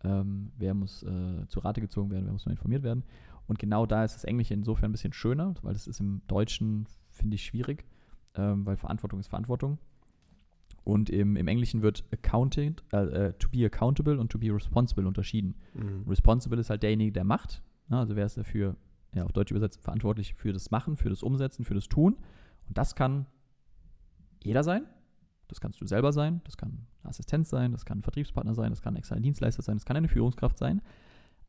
ähm, 0.03 0.51
wer 0.57 0.73
muss 0.73 1.03
äh, 1.03 1.47
zu 1.47 1.59
Rate 1.59 1.81
gezogen 1.81 2.11
werden, 2.11 2.25
wer 2.25 2.33
muss 2.33 2.45
nur 2.45 2.51
informiert 2.51 2.83
werden. 2.83 3.03
Und 3.47 3.59
genau 3.59 3.85
da 3.85 4.03
ist 4.03 4.13
das 4.13 4.23
Englische 4.23 4.53
insofern 4.53 4.89
ein 4.89 4.91
bisschen 4.91 5.13
schöner, 5.13 5.55
weil 5.61 5.73
das 5.73 5.87
ist 5.87 5.99
im 5.99 6.21
Deutschen, 6.27 6.85
finde 7.09 7.35
ich, 7.35 7.43
schwierig, 7.43 7.85
ähm, 8.35 8.65
weil 8.65 8.77
Verantwortung 8.77 9.19
ist 9.19 9.27
Verantwortung. 9.27 9.79
Und 10.83 11.09
im, 11.09 11.35
im 11.35 11.47
Englischen 11.47 11.81
wird 11.81 12.03
accounted, 12.11 12.83
äh, 12.91 12.97
äh, 12.97 13.33
to 13.33 13.49
be 13.49 13.65
accountable 13.65 14.19
und 14.19 14.31
to 14.31 14.39
be 14.39 14.53
responsible 14.53 15.07
unterschieden. 15.07 15.55
mhm. 15.73 16.05
Responsible 16.07 16.59
ist 16.59 16.69
halt 16.69 16.83
derjenige, 16.83 17.11
der 17.11 17.23
macht. 17.23 17.61
Ne? 17.87 17.97
Also 17.97 18.15
wer 18.15 18.25
ist 18.25 18.37
dafür, 18.37 18.75
ja, 19.13 19.23
auf 19.23 19.31
Deutsch 19.31 19.51
übersetzt, 19.51 19.81
verantwortlich 19.81 20.33
für 20.35 20.53
das 20.53 20.71
Machen, 20.71 20.97
für 20.97 21.09
das 21.09 21.23
Umsetzen, 21.23 21.65
für 21.65 21.73
das 21.73 21.87
Tun. 21.87 22.15
Und 22.67 22.77
das 22.77 22.95
kann 22.95 23.25
jeder 24.43 24.63
sein. 24.63 24.85
Das 25.49 25.59
kannst 25.59 25.81
du 25.81 25.85
selber 25.87 26.13
sein, 26.13 26.41
das 26.43 26.57
kann 26.57 26.69
eine 27.01 27.09
Assistenz 27.09 27.49
sein, 27.49 27.71
das 27.71 27.83
kann 27.83 27.99
ein 27.99 28.03
Vertriebspartner 28.03 28.53
sein, 28.53 28.69
das 28.69 28.83
kann 28.83 28.93
ein 28.93 28.97
externer 28.97 29.21
Dienstleister 29.21 29.63
sein, 29.63 29.77
das 29.77 29.85
kann 29.85 29.97
eine 29.97 30.07
Führungskraft 30.07 30.59
sein. 30.59 30.81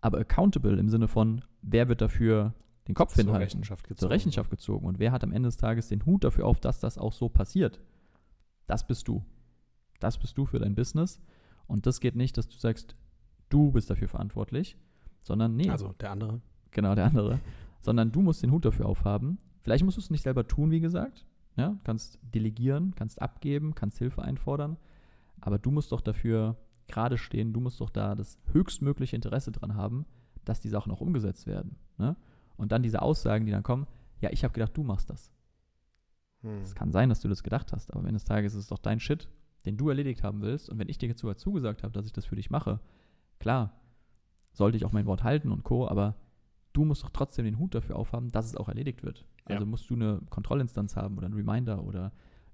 Aber 0.00 0.18
accountable 0.18 0.78
im 0.78 0.88
Sinne 0.88 1.06
von, 1.06 1.42
wer 1.60 1.88
wird 1.88 2.00
dafür 2.00 2.54
den 2.88 2.94
Kopf 2.94 3.14
zur 3.14 3.24
hinhalten, 3.24 3.42
Rechenschaft 3.42 3.86
gezogen. 3.86 4.00
zur 4.00 4.10
Rechenschaft 4.10 4.50
gezogen 4.50 4.86
und 4.86 4.98
wer 4.98 5.12
hat 5.12 5.22
am 5.22 5.32
Ende 5.32 5.48
des 5.48 5.58
Tages 5.58 5.88
den 5.88 6.06
Hut 6.06 6.24
dafür 6.24 6.46
auf, 6.46 6.60
dass 6.60 6.80
das 6.80 6.96
auch 6.96 7.12
so 7.12 7.28
passiert. 7.28 7.78
Das 8.70 8.86
bist 8.86 9.08
du. 9.08 9.24
Das 9.98 10.16
bist 10.16 10.38
du 10.38 10.46
für 10.46 10.60
dein 10.60 10.76
Business. 10.76 11.20
Und 11.66 11.86
das 11.86 11.98
geht 11.98 12.14
nicht, 12.14 12.38
dass 12.38 12.48
du 12.48 12.56
sagst, 12.56 12.94
du 13.48 13.72
bist 13.72 13.90
dafür 13.90 14.06
verantwortlich, 14.06 14.76
sondern 15.24 15.56
nee, 15.56 15.68
Also 15.68 15.92
der 15.94 16.12
andere. 16.12 16.40
genau 16.70 16.94
der 16.94 17.06
andere, 17.06 17.40
sondern 17.80 18.12
du 18.12 18.22
musst 18.22 18.44
den 18.44 18.52
Hut 18.52 18.64
dafür 18.64 18.86
aufhaben. 18.86 19.38
Vielleicht 19.62 19.82
musst 19.84 19.96
du 19.96 20.00
es 20.00 20.08
nicht 20.10 20.22
selber 20.22 20.46
tun, 20.46 20.70
wie 20.70 20.78
gesagt. 20.78 21.26
Ja, 21.56 21.76
kannst 21.82 22.20
delegieren, 22.22 22.94
kannst 22.94 23.20
abgeben, 23.20 23.74
kannst 23.74 23.98
Hilfe 23.98 24.22
einfordern, 24.22 24.76
aber 25.40 25.58
du 25.58 25.72
musst 25.72 25.90
doch 25.90 26.00
dafür 26.00 26.56
gerade 26.86 27.18
stehen, 27.18 27.52
du 27.52 27.58
musst 27.60 27.80
doch 27.80 27.90
da 27.90 28.14
das 28.14 28.38
höchstmögliche 28.52 29.16
Interesse 29.16 29.50
dran 29.50 29.74
haben, 29.74 30.06
dass 30.44 30.60
die 30.60 30.68
Sachen 30.68 30.92
auch 30.92 31.00
umgesetzt 31.00 31.48
werden. 31.48 31.74
Ne? 31.98 32.16
Und 32.56 32.70
dann 32.70 32.84
diese 32.84 33.02
Aussagen, 33.02 33.46
die 33.46 33.52
dann 33.52 33.64
kommen, 33.64 33.88
ja, 34.20 34.30
ich 34.30 34.44
habe 34.44 34.54
gedacht, 34.54 34.76
du 34.76 34.84
machst 34.84 35.10
das. 35.10 35.32
Hm. 36.42 36.62
Es 36.62 36.74
kann 36.74 36.92
sein, 36.92 37.08
dass 37.08 37.20
du 37.20 37.28
das 37.28 37.42
gedacht 37.42 37.72
hast, 37.72 37.90
aber 37.90 38.00
am 38.00 38.06
Ende 38.06 38.16
des 38.16 38.24
Tages 38.24 38.54
ist 38.54 38.60
es 38.60 38.68
doch 38.68 38.78
dein 38.78 39.00
Shit, 39.00 39.28
den 39.66 39.76
du 39.76 39.88
erledigt 39.88 40.22
haben 40.22 40.40
willst. 40.40 40.70
Und 40.70 40.78
wenn 40.78 40.88
ich 40.88 40.98
dir 40.98 41.08
jetzt 41.08 41.20
sogar 41.20 41.36
zugesagt 41.36 41.82
habe, 41.82 41.92
dass 41.92 42.06
ich 42.06 42.12
das 42.12 42.26
für 42.26 42.36
dich 42.36 42.50
mache, 42.50 42.80
klar, 43.38 43.80
sollte 44.52 44.76
ich 44.76 44.84
auch 44.84 44.92
mein 44.92 45.06
Wort 45.06 45.22
halten 45.22 45.52
und 45.52 45.64
Co., 45.64 45.86
aber 45.86 46.16
du 46.72 46.84
musst 46.84 47.02
doch 47.02 47.10
trotzdem 47.10 47.44
den 47.44 47.58
Hut 47.58 47.74
dafür 47.74 47.96
aufhaben, 47.96 48.30
dass 48.30 48.46
es 48.46 48.56
auch 48.56 48.68
erledigt 48.68 49.02
wird. 49.02 49.26
Ja. 49.48 49.56
Also 49.56 49.66
musst 49.66 49.88
du 49.90 49.94
eine 49.94 50.20
Kontrollinstanz 50.30 50.96
haben 50.96 51.16
oder 51.18 51.26
einen 51.26 51.34
Reminder 51.34 51.84
oder 51.84 52.12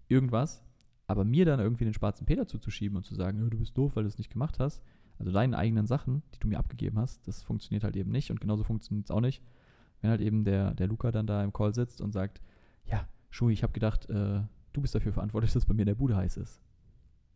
irgendwas, 0.08 0.62
aber 1.06 1.24
mir 1.24 1.44
dann 1.44 1.60
irgendwie 1.60 1.84
den 1.84 1.94
schwarzen 1.94 2.26
Peter 2.26 2.46
zuzuschieben 2.46 2.96
und 2.96 3.04
zu 3.04 3.14
sagen, 3.14 3.38
"Ja, 3.38 3.48
du 3.48 3.58
bist 3.58 3.76
doof, 3.76 3.94
weil 3.94 4.04
du 4.04 4.08
es 4.08 4.18
nicht 4.18 4.30
gemacht 4.30 4.58
hast, 4.58 4.82
also 5.18 5.32
deine 5.32 5.56
eigenen 5.56 5.86
Sachen, 5.86 6.22
die 6.34 6.38
du 6.40 6.48
mir 6.48 6.58
abgegeben 6.58 6.98
hast, 6.98 7.26
das 7.26 7.42
funktioniert 7.42 7.84
halt 7.84 7.96
eben 7.96 8.10
nicht 8.10 8.30
und 8.30 8.40
genauso 8.40 8.64
funktioniert 8.64 9.06
es 9.06 9.10
auch 9.10 9.20
nicht, 9.20 9.42
wenn 10.00 10.10
halt 10.10 10.20
eben 10.20 10.44
der, 10.44 10.74
der 10.74 10.88
Luca 10.88 11.10
dann 11.10 11.26
da 11.26 11.42
im 11.42 11.52
Call 11.52 11.74
sitzt 11.74 12.00
und 12.00 12.12
sagt, 12.12 12.40
ja, 12.84 13.08
Schui, 13.30 13.52
ich 13.52 13.62
habe 13.62 13.72
gedacht, 13.72 14.08
äh, 14.08 14.40
du 14.72 14.80
bist 14.80 14.94
dafür 14.94 15.12
verantwortlich, 15.12 15.52
dass 15.52 15.66
bei 15.66 15.74
mir 15.74 15.82
in 15.82 15.86
der 15.86 15.94
Bude 15.94 16.16
heiß 16.16 16.36
ist. 16.36 16.60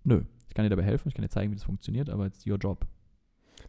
Nö, 0.05 0.23
ich 0.49 0.55
kann 0.55 0.65
dir 0.65 0.71
dabei 0.71 0.85
helfen, 0.85 1.09
ich 1.09 1.15
kann 1.15 1.23
dir 1.23 1.29
zeigen, 1.29 1.51
wie 1.53 1.57
das 1.57 1.65
funktioniert, 1.65 2.09
aber 2.11 2.27
it's 2.27 2.47
your 2.47 2.57
job. 2.57 2.87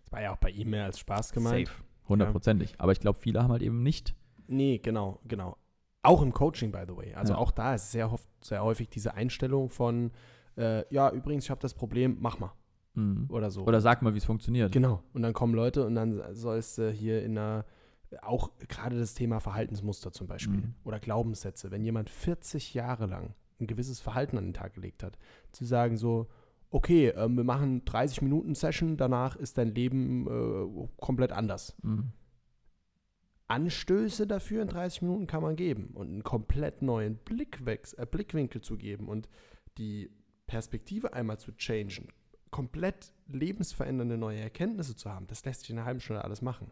Das 0.04 0.12
war 0.12 0.22
ja 0.22 0.32
auch 0.34 0.38
bei 0.38 0.50
ihm 0.50 0.70
mehr 0.70 0.86
als 0.86 1.00
Spaß 1.00 1.32
gemeint. 1.34 1.68
Safe. 1.68 1.84
Hundertprozentig. 2.08 2.76
Aber 2.78 2.92
ich 2.92 3.00
glaube, 3.00 3.20
viele 3.20 3.42
haben 3.44 3.52
halt 3.52 3.62
eben 3.62 3.84
nicht. 3.84 4.16
Nee, 4.48 4.80
genau, 4.80 5.20
genau. 5.28 5.58
Auch 6.04 6.22
im 6.22 6.34
Coaching, 6.34 6.72
by 6.72 6.84
the 6.88 6.96
way. 6.96 7.14
Also 7.14 7.34
Ja. 7.34 7.40
auch 7.40 7.52
da 7.52 7.76
ist 7.76 7.92
sehr, 7.92 8.12
oft, 8.12 8.28
sehr 8.44 8.64
häufig 8.64 8.90
diese 8.90 9.14
Einstellung 9.14 9.70
von, 9.70 10.12
äh, 10.58 10.84
ja, 10.94 11.10
übrigens, 11.12 11.46
ich 11.46 11.50
habe 11.52 11.62
das 11.62 11.74
Problem, 11.74 12.18
mach 12.20 12.40
mal. 12.40 12.52
Mhm. 12.96 13.28
Oder 13.30 13.52
so. 13.52 13.66
Oder 13.66 13.80
sag 13.80 14.02
mal, 14.02 14.14
wie 14.14 14.18
es 14.18 14.26
funktioniert. 14.26 14.72
Genau. 14.72 15.04
Und 15.14 15.22
dann 15.22 15.34
kommen 15.34 15.54
Leute 15.54 15.86
und 15.86 15.96
dann 15.96 16.22
sollst 16.34 16.78
du 16.78 16.92
hier 16.92 17.24
in 17.24 17.38
einer, 17.38 17.66
auch 18.22 18.52
gerade 18.68 19.00
das 19.00 19.14
Thema 19.14 19.40
Verhaltensmuster 19.40 20.12
zum 20.12 20.28
Beispiel 20.28 20.58
Mhm. 20.58 20.74
oder 20.84 21.00
Glaubenssätze. 21.00 21.72
Wenn 21.72 21.84
jemand 21.84 22.10
40 22.10 22.74
Jahre 22.74 23.06
lang 23.06 23.34
ein 23.60 23.68
gewisses 23.68 24.00
Verhalten 24.00 24.38
an 24.38 24.46
den 24.46 24.54
Tag 24.54 24.74
gelegt 24.74 25.04
hat, 25.04 25.18
zu 25.52 25.66
sagen 25.66 25.98
so, 25.98 26.28
okay, 26.72 27.10
ähm, 27.10 27.36
wir 27.38 27.44
machen 27.44 27.86
30 27.86 28.22
Minuten 28.22 28.56
Session, 28.56 28.98
danach 28.98 29.36
ist 29.36 29.58
dein 29.58 29.74
Leben 29.76 30.28
äh, 30.28 30.88
komplett 31.00 31.32
anders. 31.32 31.76
Mhm. 31.84 32.12
Anstöße 33.48 34.28
dafür 34.28 34.62
in 34.62 34.70
30 34.70 35.02
Minuten 35.02 35.28
kann 35.28 35.42
man 35.44 35.56
geben 35.58 35.92
und 35.94 36.08
einen 36.08 36.24
komplett 36.24 36.82
neuen 36.82 37.18
Blickwex 37.18 37.94
äh, 37.94 38.06
Blickwinkel 38.10 38.62
zu 38.62 38.78
geben 38.78 39.10
und 39.10 39.28
die 39.78 40.10
Perspektive 40.48 41.14
einmal 41.14 41.38
zu 41.40 41.52
changen, 41.58 42.08
komplett 42.50 43.14
lebensverändernde 43.28 44.18
neue 44.18 44.40
Erkenntnisse 44.40 44.96
zu 44.96 45.10
haben, 45.10 45.28
das 45.28 45.44
lässt 45.46 45.62
sich 45.62 45.70
in 45.70 45.78
einer 45.78 45.86
halben 45.86 46.00
Stunde 46.00 46.24
alles 46.24 46.42
machen. 46.42 46.72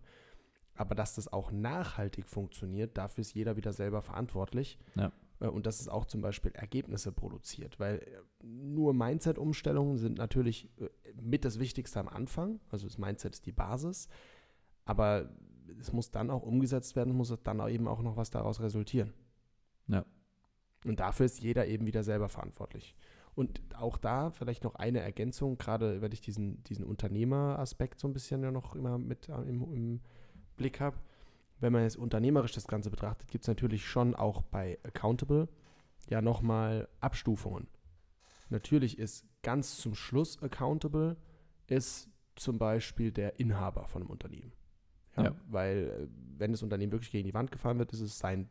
Aber 0.80 0.96
dass 0.96 1.16
das 1.16 1.32
auch 1.32 1.52
nachhaltig 1.52 2.30
funktioniert, 2.30 2.98
dafür 2.98 3.24
ist 3.24 3.34
jeder 3.34 3.58
wieder 3.58 3.74
selber 3.74 4.02
verantwortlich. 4.02 4.80
Ja. 4.96 5.12
Äh, 5.42 5.48
Und 5.48 5.66
dass 5.66 5.82
es 5.82 5.90
auch 5.90 6.06
zum 6.06 6.22
Beispiel 6.22 6.54
Ergebnisse 6.54 7.12
produziert. 7.12 7.82
Weil 7.82 7.98
äh, 7.98 8.46
nur 8.46 8.94
Mindset-Umstellungen 8.94 9.98
sind 9.98 10.18
natürlich 10.18 10.70
äh, 10.80 10.88
mit 11.22 11.44
das 11.44 11.60
Wichtigste 11.60 12.00
am 12.00 12.08
Anfang. 12.08 12.62
Also 12.72 12.88
das 12.88 12.98
Mindset 12.98 13.34
ist 13.34 13.46
die 13.46 13.52
Basis. 13.52 14.08
Aber 14.86 15.30
es 15.82 15.92
muss 15.92 16.12
dann 16.12 16.30
auch 16.30 16.44
umgesetzt 16.44 16.96
werden, 16.96 17.14
muss 17.14 17.38
dann 17.44 17.60
auch 17.60 17.68
eben 17.68 17.90
auch 17.90 18.02
noch 18.02 18.16
was 18.16 18.30
daraus 18.30 18.62
resultieren. 18.62 19.12
Ja. 19.88 20.06
Und 20.86 21.02
dafür 21.02 21.26
ist 21.26 21.42
jeder 21.42 21.68
eben 21.68 21.88
wieder 21.88 22.04
selber 22.04 22.30
verantwortlich. 22.30 22.96
Und 23.36 23.62
auch 23.76 23.98
da 23.98 24.32
vielleicht 24.32 24.64
noch 24.64 24.76
eine 24.76 25.02
Ergänzung, 25.02 25.58
gerade 25.58 26.02
weil 26.02 26.14
ich 26.14 26.22
diesen, 26.22 26.64
diesen 26.64 26.86
Unternehmeraspekt 26.86 28.00
so 28.00 28.08
ein 28.08 28.14
bisschen 28.14 28.42
ja 28.44 28.52
noch 28.52 28.78
immer 28.78 28.98
mit 28.98 29.28
im, 29.28 29.74
im 29.74 30.02
Blick 30.60 30.80
habe. 30.80 30.98
Wenn 31.60 31.74
man 31.74 31.84
jetzt 31.84 31.98
unternehmerisch 31.98 32.54
das 32.54 32.68
Ganze 32.68 32.90
betrachtet, 32.90 33.28
gibt 33.30 33.44
es 33.44 33.48
natürlich 33.48 33.86
schon 33.86 34.16
auch 34.16 34.42
bei 34.44 34.78
Accountable 34.84 35.50
ja 36.08 36.22
nochmal 36.22 36.88
Abstufungen. 37.02 37.68
Natürlich 38.50 38.98
ist 38.98 39.26
ganz 39.44 39.78
zum 39.78 39.96
Schluss 39.96 40.42
Accountable 40.42 41.18
ist 41.68 42.10
zum 42.36 42.58
Beispiel 42.58 43.12
der 43.12 43.40
Inhaber 43.40 43.88
von 43.88 44.02
einem 44.02 44.12
Unternehmen. 44.12 44.54
Ja, 45.18 45.24
Ja. 45.26 45.36
Weil 45.48 45.78
äh, 45.78 46.08
wenn 46.38 46.52
das 46.52 46.64
Unternehmen 46.64 46.92
wirklich 46.92 47.12
gegen 47.12 47.28
die 47.28 47.34
Wand 47.34 47.52
gefahren 47.52 47.78
wird, 47.80 47.92
ist 47.92 48.02
es 48.02 48.18
sein, 48.18 48.50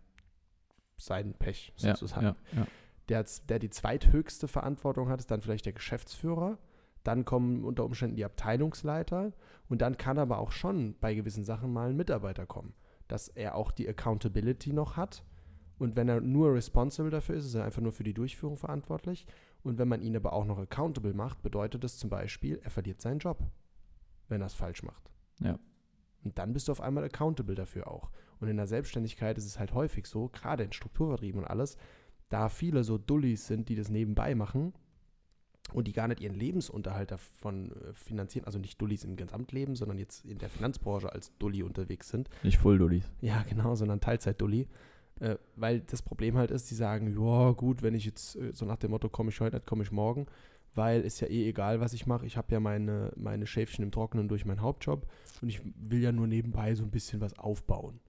sein 0.97 1.35
Pech 1.35 1.73
sozusagen. 1.77 2.37
ja. 2.53 2.67
Der, 3.09 3.25
der 3.49 3.59
die 3.59 3.71
zweithöchste 3.71 4.49
Verantwortung 4.49 5.09
hat, 5.09 5.19
ist 5.19 5.31
dann 5.31 5.41
vielleicht 5.41 5.65
der 5.65 5.73
Geschäftsführer. 5.73 6.59
Dann 7.09 7.25
kommen 7.25 7.65
unter 7.65 7.87
Umständen 7.87 8.17
die 8.17 8.25
Abteilungsleiter. 8.27 9.33
Und 9.71 9.81
dann 9.81 9.97
kann 9.97 10.19
aber 10.19 10.37
auch 10.37 10.53
schon 10.53 10.95
bei 11.00 11.15
gewissen 11.15 11.43
Sachen 11.43 11.73
mal 11.73 11.88
ein 11.88 11.97
Mitarbeiter 11.97 12.45
kommen. 12.45 12.75
Dass 13.07 13.29
er 13.29 13.55
auch 13.55 13.73
die 13.73 13.88
Accountability 13.88 14.75
noch 14.75 14.99
hat. 14.99 15.25
Und 15.79 15.97
wenn 15.97 16.11
er 16.11 16.21
nur 16.21 16.53
responsible 16.53 17.11
dafür 17.11 17.37
ist, 17.37 17.47
ist 17.47 17.55
er 17.55 17.65
einfach 17.65 17.81
nur 17.81 17.93
für 17.93 18.05
die 18.05 18.12
Durchführung 18.12 18.59
verantwortlich. 18.59 19.27
Und 19.62 19.79
wenn 19.79 19.88
man 19.88 20.03
ihn 20.03 20.17
aber 20.17 20.35
auch 20.35 20.45
noch 20.45 20.59
accountable 20.59 21.15
macht, 21.15 21.41
bedeutet 21.41 21.83
das 21.83 21.97
zum 21.97 22.11
Beispiel, 22.11 22.61
er 22.62 22.69
verliert 22.69 23.00
seinen 23.00 23.21
Job, 23.21 23.43
wenn 24.29 24.43
er 24.43 24.49
es 24.49 24.55
falsch 24.55 24.83
macht. 24.83 25.11
Ja. 25.41 25.59
Und 26.25 26.37
dann 26.37 26.53
bist 26.53 26.69
du 26.69 26.73
auf 26.73 26.83
einmal 26.83 27.05
accountable 27.05 27.55
dafür 27.55 27.88
auch. 27.88 28.11
Und 28.38 28.49
in 28.49 28.59
der 28.59 28.67
Selbstständigkeit 28.67 29.38
ist 29.38 29.47
es 29.47 29.59
halt 29.59 29.73
häufig 29.73 30.05
so, 30.05 30.29
gerade 30.29 30.62
in 30.62 30.73
Strukturvertrieben 30.73 31.41
und 31.41 31.49
alles, 31.49 31.79
da 32.29 32.50
viele 32.50 32.85
so 32.85 32.99
Dullis 32.99 33.47
sind, 33.47 33.71
die 33.71 33.77
das 33.77 33.88
nebenbei 33.88 34.35
machen 34.35 34.75
und 35.73 35.87
die 35.87 35.93
gar 35.93 36.09
nicht 36.09 36.21
ihren 36.21 36.35
Lebensunterhalt 36.35 37.11
davon 37.11 37.73
äh, 37.73 37.93
finanzieren, 37.95 38.47
also 38.47 38.59
nicht 38.59 38.81
Dullis 38.81 39.05
im 39.05 39.17
Gesamtleben, 39.17 39.77
sondern 39.77 39.99
jetzt 39.99 40.25
in 40.25 40.39
der 40.39 40.49
Finanzbranche 40.49 41.13
als 41.13 41.37
Dulli 41.39 41.63
unterwegs 41.63 42.09
sind. 42.09 42.29
Nicht 42.43 42.59
Full 42.59 42.79
Dullis. 42.79 43.05
Ja, 43.21 43.45
genau, 43.49 43.75
sondern 43.75 44.01
Teilzeit-Dulli. 44.01 44.69
Äh, 45.21 45.37
weil 45.57 45.81
das 45.81 46.03
Problem 46.03 46.37
halt 46.37 46.51
ist, 46.51 46.71
die 46.71 46.75
sagen, 46.75 47.13
ja 47.13 47.51
gut, 47.53 47.83
wenn 47.83 47.95
ich 47.95 48.05
jetzt 48.05 48.37
äh, 48.37 48.53
so 48.53 48.65
nach 48.65 48.77
dem 48.77 48.93
Motto, 48.93 49.09
komme 49.09 49.31
ich 49.31 49.41
heute 49.41 49.57
nicht, 49.57 49.67
komme 49.67 49.83
ich 49.83 49.91
morgen, 49.91 50.27
weil 50.75 51.01
ist 51.01 51.21
ja 51.21 51.29
eh 51.29 51.49
egal, 51.49 51.81
was 51.81 51.93
ich 51.93 52.07
mache. 52.07 52.27
Ich 52.27 52.37
habe 52.37 52.53
ja 52.53 52.61
meine, 52.61 53.13
meine 53.17 53.47
Schäfchen 53.47 53.83
im 53.83 53.91
Trockenen 53.91 54.29
durch 54.29 54.45
meinen 54.45 54.63
Hauptjob 54.63 55.07
und 55.43 55.49
ich 55.49 55.61
will 55.77 56.03
ja 56.03 56.13
nur 56.13 56.27
nebenbei 56.27 56.75
so 56.75 56.85
ein 56.85 56.91
bisschen 56.91 57.21
was 57.21 57.37
aufbauen. 57.39 58.01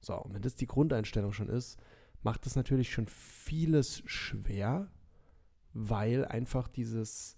So, 0.00 0.14
und 0.14 0.34
wenn 0.34 0.42
das 0.42 0.54
die 0.54 0.66
Grundeinstellung 0.66 1.32
schon 1.32 1.48
ist, 1.48 1.78
macht 2.22 2.44
das 2.46 2.56
natürlich 2.56 2.92
schon 2.92 3.06
vieles 3.08 4.02
schwer, 4.04 4.88
weil 5.72 6.24
einfach 6.24 6.68
dieses, 6.68 7.36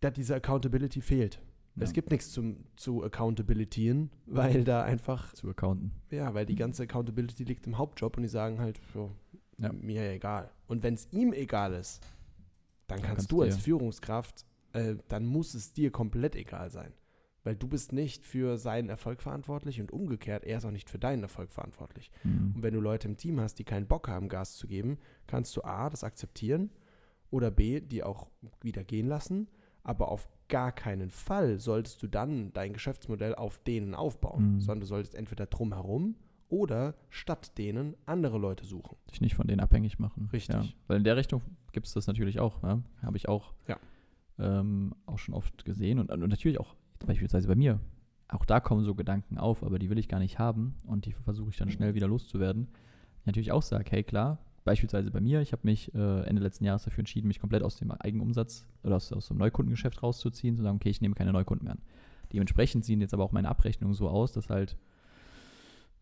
da 0.00 0.10
diese 0.10 0.34
Accountability 0.34 1.00
fehlt. 1.00 1.40
Ja. 1.76 1.84
Es 1.84 1.92
gibt 1.94 2.10
nichts 2.10 2.30
zum, 2.32 2.64
zu 2.76 3.02
Accountabilityen, 3.02 4.10
weil 4.26 4.62
da 4.64 4.82
einfach 4.82 5.32
Zu 5.32 5.48
accounten. 5.48 5.92
ja, 6.10 6.34
weil 6.34 6.44
die 6.44 6.54
ganze 6.54 6.82
Accountability 6.82 7.44
liegt 7.44 7.66
im 7.66 7.78
Hauptjob 7.78 8.16
und 8.16 8.24
die 8.24 8.28
sagen 8.28 8.58
halt, 8.60 8.78
ja, 8.94 9.08
Ja. 9.58 9.72
mir 9.72 10.10
egal. 10.12 10.50
Und 10.66 10.82
wenn 10.82 10.94
es 10.94 11.08
ihm 11.12 11.32
egal 11.32 11.72
ist, 11.72 12.02
dann 12.88 12.98
Dann 12.98 13.06
kannst 13.06 13.16
kannst 13.16 13.32
du 13.32 13.40
als. 13.42 13.56
Führungskraft, 13.56 14.44
äh, 14.74 14.96
dann 15.08 15.24
muss 15.24 15.54
es 15.54 15.72
dir 15.72 15.90
komplett 15.90 16.36
egal 16.36 16.70
sein. 16.70 16.92
Weil 17.44 17.56
du 17.56 17.66
bist 17.66 17.92
nicht 17.92 18.24
für 18.24 18.56
seinen 18.56 18.88
Erfolg 18.88 19.20
verantwortlich 19.20 19.80
und 19.80 19.90
umgekehrt, 19.90 20.44
er 20.44 20.58
ist 20.58 20.64
auch 20.64 20.70
nicht 20.70 20.88
für 20.88 20.98
deinen 20.98 21.22
Erfolg 21.24 21.50
verantwortlich. 21.50 22.10
Mhm. 22.22 22.52
Und 22.56 22.62
wenn 22.62 22.74
du 22.74 22.80
Leute 22.80 23.08
im 23.08 23.16
Team 23.16 23.40
hast, 23.40 23.58
die 23.58 23.64
keinen 23.64 23.86
Bock 23.86 24.08
haben, 24.08 24.28
Gas 24.28 24.56
zu 24.56 24.66
geben, 24.68 24.98
kannst 25.26 25.56
du 25.56 25.62
A, 25.64 25.90
das 25.90 26.04
akzeptieren 26.04 26.70
oder 27.30 27.50
B, 27.50 27.80
die 27.80 28.04
auch 28.04 28.28
wieder 28.60 28.84
gehen 28.84 29.06
lassen. 29.08 29.48
Aber 29.82 30.08
auf 30.12 30.28
gar 30.48 30.70
keinen 30.70 31.10
Fall 31.10 31.58
solltest 31.58 32.00
du 32.02 32.06
dann 32.06 32.52
dein 32.52 32.72
Geschäftsmodell 32.72 33.34
auf 33.34 33.58
denen 33.58 33.94
aufbauen, 33.96 34.54
Mhm. 34.54 34.60
sondern 34.60 34.80
du 34.80 34.86
solltest 34.86 35.14
entweder 35.16 35.46
drumherum 35.46 36.14
oder 36.48 36.94
statt 37.10 37.56
denen 37.58 37.96
andere 38.06 38.38
Leute 38.38 38.64
suchen. 38.64 38.96
Dich 39.10 39.20
nicht 39.20 39.34
von 39.34 39.46
denen 39.48 39.60
abhängig 39.60 39.98
machen. 39.98 40.28
Richtig. 40.32 40.54
Ja. 40.54 40.64
Weil 40.86 40.98
in 40.98 41.04
der 41.04 41.16
Richtung 41.16 41.40
gibt 41.72 41.86
es 41.88 41.94
das 41.94 42.06
natürlich 42.06 42.38
auch. 42.38 42.62
Ja? 42.62 42.82
Habe 43.02 43.16
ich 43.16 43.28
auch, 43.28 43.54
Ja. 43.66 43.78
ähm, 44.38 44.94
auch 45.06 45.18
schon 45.18 45.34
oft 45.34 45.64
gesehen. 45.64 45.98
Und, 45.98 46.10
und 46.12 46.20
natürlich 46.28 46.60
auch 46.60 46.76
beispielsweise 47.06 47.48
bei 47.48 47.54
mir. 47.54 47.80
Auch 48.28 48.44
da 48.44 48.60
kommen 48.60 48.84
so 48.84 48.94
Gedanken 48.94 49.38
auf, 49.38 49.62
aber 49.62 49.78
die 49.78 49.90
will 49.90 49.98
ich 49.98 50.08
gar 50.08 50.18
nicht 50.18 50.38
haben. 50.38 50.74
Und 50.86 51.06
die 51.06 51.12
versuche 51.12 51.50
ich 51.50 51.56
dann 51.56 51.70
schnell 51.70 51.94
wieder 51.94 52.08
loszuwerden. 52.08 52.68
Ich 53.20 53.26
natürlich 53.26 53.52
auch 53.52 53.62
sage, 53.62 53.90
hey 53.90 54.02
klar, 54.02 54.38
beispielsweise 54.64 55.10
bei 55.10 55.20
mir, 55.20 55.40
ich 55.40 55.52
habe 55.52 55.62
mich 55.64 55.94
äh, 55.94 56.22
Ende 56.22 56.42
letzten 56.42 56.64
Jahres 56.64 56.84
dafür 56.84 57.00
entschieden, 57.00 57.28
mich 57.28 57.40
komplett 57.40 57.62
aus 57.62 57.76
dem 57.76 57.90
Eigenumsatz 57.90 58.66
oder 58.82 58.96
aus, 58.96 59.12
aus 59.12 59.28
dem 59.28 59.38
Neukundengeschäft 59.38 60.02
rauszuziehen, 60.02 60.56
zu 60.56 60.62
sagen, 60.62 60.76
okay, 60.76 60.90
ich 60.90 61.00
nehme 61.00 61.14
keine 61.14 61.32
Neukunden 61.32 61.64
mehr 61.64 61.74
an. 61.74 61.82
Dementsprechend 62.32 62.84
sehen 62.84 63.00
jetzt 63.00 63.12
aber 63.12 63.24
auch 63.24 63.32
meine 63.32 63.48
Abrechnungen 63.48 63.94
so 63.94 64.08
aus, 64.08 64.32
dass 64.32 64.48
halt 64.48 64.76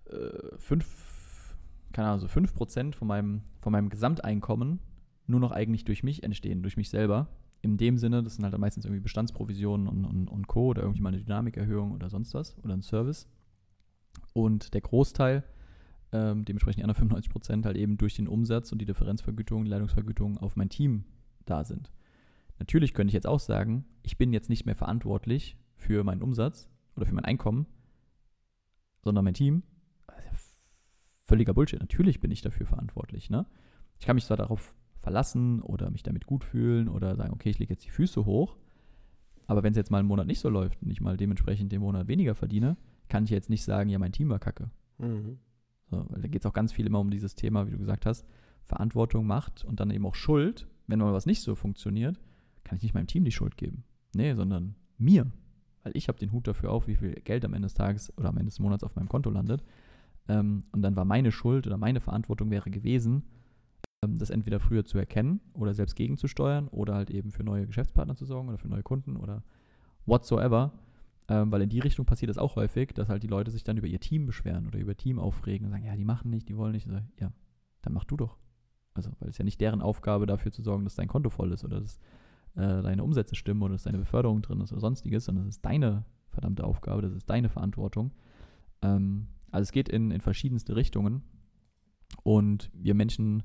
äh, 0.06 0.56
fünf, 0.58 1.56
keine 1.92 2.08
Ahnung, 2.08 2.20
so 2.20 2.26
5% 2.26 2.94
von 2.94 3.08
meinem, 3.08 3.42
von 3.60 3.72
meinem 3.72 3.88
Gesamteinkommen 3.88 4.78
nur 5.26 5.40
noch 5.40 5.52
eigentlich 5.52 5.84
durch 5.84 6.02
mich 6.02 6.22
entstehen, 6.22 6.62
durch 6.62 6.76
mich 6.76 6.90
selber. 6.90 7.28
In 7.62 7.76
dem 7.76 7.98
Sinne, 7.98 8.22
das 8.22 8.36
sind 8.36 8.44
halt 8.44 8.56
meistens 8.58 8.84
irgendwie 8.84 9.02
Bestandsprovisionen 9.02 9.86
und, 9.86 10.04
und, 10.04 10.28
und 10.28 10.46
Co. 10.46 10.68
oder 10.68 10.82
irgendwie 10.82 11.02
mal 11.02 11.10
eine 11.10 11.22
Dynamikerhöhung 11.22 11.92
oder 11.92 12.08
sonst 12.08 12.34
was 12.34 12.56
oder 12.64 12.74
ein 12.74 12.82
Service. 12.82 13.28
Und 14.32 14.72
der 14.74 14.80
Großteil, 14.80 15.44
ähm, 16.12 16.44
dementsprechend 16.44 16.80
die 16.80 16.84
anderen 16.84 17.10
95% 17.10 17.64
halt 17.64 17.76
eben 17.76 17.98
durch 17.98 18.14
den 18.14 18.28
Umsatz 18.28 18.72
und 18.72 18.80
die 18.80 18.86
Differenzvergütung, 18.86 19.66
Leitungsvergütung 19.66 20.38
auf 20.38 20.56
mein 20.56 20.70
Team 20.70 21.04
da 21.44 21.64
sind. 21.64 21.92
Natürlich 22.58 22.94
könnte 22.94 23.10
ich 23.10 23.14
jetzt 23.14 23.26
auch 23.26 23.40
sagen, 23.40 23.84
ich 24.02 24.16
bin 24.16 24.32
jetzt 24.32 24.48
nicht 24.48 24.66
mehr 24.66 24.76
verantwortlich 24.76 25.56
für 25.76 26.02
meinen 26.04 26.22
Umsatz 26.22 26.68
oder 26.96 27.06
für 27.06 27.14
mein 27.14 27.24
Einkommen, 27.24 27.66
sondern 29.02 29.24
mein 29.24 29.34
Team. 29.34 29.62
Ja 30.08 30.14
völliger 31.30 31.54
Bullshit. 31.54 31.78
Natürlich 31.78 32.20
bin 32.20 32.32
ich 32.32 32.42
dafür 32.42 32.66
verantwortlich. 32.66 33.30
Ne? 33.30 33.46
Ich 34.00 34.06
kann 34.06 34.16
mich 34.16 34.26
zwar 34.26 34.36
darauf 34.36 34.74
verlassen 35.00 35.60
oder 35.62 35.90
mich 35.90 36.02
damit 36.02 36.26
gut 36.26 36.44
fühlen 36.44 36.88
oder 36.88 37.16
sagen, 37.16 37.32
okay, 37.32 37.50
ich 37.50 37.58
lege 37.58 37.72
jetzt 37.72 37.84
die 37.84 37.90
Füße 37.90 38.24
hoch, 38.26 38.56
Aber 39.50 39.64
wenn 39.64 39.72
es 39.72 39.76
jetzt 39.76 39.90
mal 39.90 39.98
einen 39.98 40.06
Monat 40.06 40.28
nicht 40.28 40.38
so 40.38 40.48
läuft 40.48 40.80
und 40.80 40.92
ich 40.92 41.00
mal 41.00 41.16
dementsprechend 41.16 41.72
den 41.72 41.80
Monat 41.80 42.06
weniger 42.06 42.36
verdiene, 42.36 42.76
kann 43.08 43.24
ich 43.24 43.30
jetzt 43.30 43.50
nicht 43.50 43.64
sagen, 43.64 43.90
ja, 43.90 43.98
mein 43.98 44.12
Team 44.12 44.28
war 44.28 44.38
kacke. 44.38 44.70
Mhm. 44.98 45.40
So, 45.90 46.06
weil 46.08 46.20
da 46.22 46.28
geht 46.28 46.42
es 46.42 46.46
auch 46.46 46.52
ganz 46.52 46.72
viel 46.72 46.86
immer 46.86 47.00
um 47.00 47.10
dieses 47.10 47.34
Thema, 47.34 47.66
wie 47.66 47.72
du 47.72 47.78
gesagt 47.78 48.06
hast, 48.06 48.24
Verantwortung, 48.62 49.26
Macht 49.26 49.64
und 49.64 49.80
dann 49.80 49.90
eben 49.90 50.06
auch 50.06 50.14
Schuld. 50.14 50.68
Wenn 50.86 51.00
mal 51.00 51.12
was 51.12 51.26
nicht 51.26 51.42
so 51.42 51.56
funktioniert, 51.56 52.20
kann 52.62 52.76
ich 52.76 52.84
nicht 52.84 52.94
meinem 52.94 53.08
Team 53.08 53.24
die 53.24 53.32
Schuld 53.32 53.56
geben. 53.56 53.82
Nee, 54.14 54.34
sondern 54.34 54.76
mir. 54.98 55.26
Weil 55.82 55.96
ich 55.96 56.06
habe 56.06 56.20
den 56.20 56.30
Hut 56.30 56.46
dafür 56.46 56.70
auf, 56.70 56.86
wie 56.86 56.94
viel 56.94 57.14
Geld 57.14 57.44
am 57.44 57.54
Ende 57.54 57.66
des 57.66 57.74
Tages 57.74 58.16
oder 58.16 58.28
am 58.28 58.36
Ende 58.36 58.50
des 58.50 58.60
Monats 58.60 58.84
auf 58.84 58.94
meinem 58.94 59.08
Konto 59.08 59.30
landet. 59.30 59.64
Ähm, 60.28 60.62
und 60.70 60.82
dann 60.82 60.94
war 60.94 61.04
meine 61.04 61.32
Schuld 61.32 61.66
oder 61.66 61.76
meine 61.76 62.00
Verantwortung 62.00 62.52
wäre 62.52 62.70
gewesen, 62.70 63.24
das 64.00 64.30
entweder 64.30 64.60
früher 64.60 64.84
zu 64.84 64.98
erkennen 64.98 65.40
oder 65.52 65.74
selbst 65.74 65.94
gegenzusteuern 65.94 66.68
oder 66.68 66.94
halt 66.94 67.10
eben 67.10 67.30
für 67.30 67.44
neue 67.44 67.66
Geschäftspartner 67.66 68.16
zu 68.16 68.24
sorgen 68.24 68.48
oder 68.48 68.56
für 68.56 68.68
neue 68.68 68.82
Kunden 68.82 69.16
oder 69.16 69.42
whatsoever. 70.06 70.72
Ähm, 71.28 71.52
weil 71.52 71.62
in 71.62 71.68
die 71.68 71.80
Richtung 71.80 72.06
passiert 72.06 72.30
das 72.30 72.38
auch 72.38 72.56
häufig, 72.56 72.92
dass 72.94 73.08
halt 73.08 73.22
die 73.22 73.28
Leute 73.28 73.50
sich 73.50 73.62
dann 73.62 73.76
über 73.76 73.86
ihr 73.86 74.00
Team 74.00 74.26
beschweren 74.26 74.66
oder 74.66 74.78
über 74.78 74.96
Team 74.96 75.18
aufregen 75.18 75.66
und 75.66 75.72
sagen, 75.72 75.84
ja, 75.84 75.94
die 75.94 76.04
machen 76.04 76.30
nicht, 76.30 76.48
die 76.48 76.56
wollen 76.56 76.72
nicht. 76.72 76.86
So, 76.86 76.94
ja, 77.20 77.30
dann 77.82 77.92
mach 77.92 78.04
du 78.04 78.16
doch. 78.16 78.38
Also, 78.94 79.10
weil 79.20 79.28
es 79.28 79.38
ja 79.38 79.44
nicht 79.44 79.60
deren 79.60 79.82
Aufgabe 79.82 80.26
dafür 80.26 80.50
zu 80.50 80.62
sorgen, 80.62 80.84
dass 80.84 80.96
dein 80.96 81.06
Konto 81.06 81.30
voll 81.30 81.52
ist 81.52 81.64
oder 81.64 81.80
dass 81.80 81.98
äh, 82.56 82.82
deine 82.82 83.04
Umsätze 83.04 83.36
stimmen 83.36 83.62
oder 83.62 83.74
dass 83.74 83.84
deine 83.84 83.98
Beförderung 83.98 84.42
drin 84.42 84.60
ist 84.60 84.72
oder 84.72 84.80
sonstiges, 84.80 85.26
sondern 85.26 85.46
es 85.46 85.56
ist 85.56 85.64
deine 85.64 86.04
verdammte 86.30 86.64
Aufgabe, 86.64 87.02
das 87.02 87.12
ist 87.12 87.28
deine 87.28 87.50
Verantwortung. 87.50 88.12
Ähm, 88.82 89.28
also 89.50 89.62
es 89.62 89.72
geht 89.72 89.88
in, 89.88 90.10
in 90.10 90.20
verschiedenste 90.22 90.74
Richtungen 90.74 91.22
und 92.24 92.70
wir 92.74 92.94
Menschen 92.94 93.44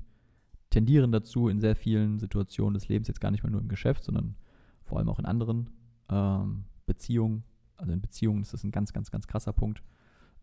tendieren 0.76 1.10
dazu, 1.10 1.48
in 1.48 1.58
sehr 1.58 1.74
vielen 1.74 2.18
Situationen 2.18 2.74
des 2.74 2.86
Lebens, 2.86 3.08
jetzt 3.08 3.22
gar 3.22 3.30
nicht 3.30 3.42
mal 3.42 3.48
nur 3.48 3.62
im 3.62 3.68
Geschäft, 3.68 4.04
sondern 4.04 4.36
vor 4.84 4.98
allem 4.98 5.08
auch 5.08 5.18
in 5.18 5.24
anderen 5.24 5.70
ähm, 6.10 6.64
Beziehungen, 6.84 7.44
also 7.76 7.92
in 7.92 8.02
Beziehungen 8.02 8.42
ist 8.42 8.52
das 8.52 8.62
ein 8.62 8.72
ganz, 8.72 8.92
ganz, 8.92 9.10
ganz 9.10 9.26
krasser 9.26 9.54
Punkt, 9.54 9.82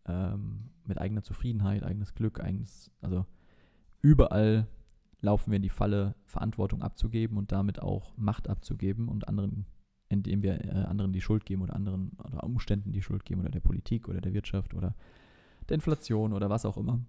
ähm, 0.07 0.71
mit 0.85 0.99
eigener 0.99 1.21
Zufriedenheit, 1.21 1.83
eigenes 1.83 2.15
Glück, 2.15 2.39
eigenes, 2.39 2.89
also 2.99 3.27
überall 4.01 4.65
laufen 5.21 5.51
wir 5.51 5.57
in 5.57 5.61
die 5.61 5.69
Falle, 5.69 6.15
Verantwortung 6.25 6.81
abzugeben 6.81 7.37
und 7.37 7.51
damit 7.51 7.79
auch 7.79 8.17
Macht 8.17 8.49
abzugeben 8.49 9.09
und 9.09 9.27
anderen, 9.27 9.67
indem 10.09 10.41
wir 10.41 10.65
äh, 10.65 10.69
anderen 10.85 11.13
die 11.13 11.21
Schuld 11.21 11.45
geben 11.45 11.61
oder 11.61 11.75
anderen 11.75 12.17
oder 12.17 12.43
Umständen 12.43 12.91
die 12.91 13.03
Schuld 13.03 13.23
geben 13.23 13.41
oder 13.41 13.51
der 13.51 13.59
Politik 13.59 14.09
oder 14.09 14.19
der 14.19 14.33
Wirtschaft 14.33 14.73
oder 14.73 14.95
der 15.69 15.75
Inflation 15.75 16.33
oder 16.33 16.49
was 16.49 16.65
auch 16.65 16.77
immer. 16.77 17.05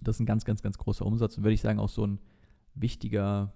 Das 0.00 0.16
ist 0.16 0.20
ein 0.20 0.26
ganz, 0.26 0.44
ganz, 0.44 0.62
ganz 0.62 0.78
großer 0.78 1.06
Umsatz 1.06 1.36
und 1.36 1.44
würde 1.44 1.54
ich 1.54 1.60
sagen 1.60 1.78
auch 1.78 1.88
so 1.88 2.06
ein 2.06 2.20
wichtiger, 2.74 3.52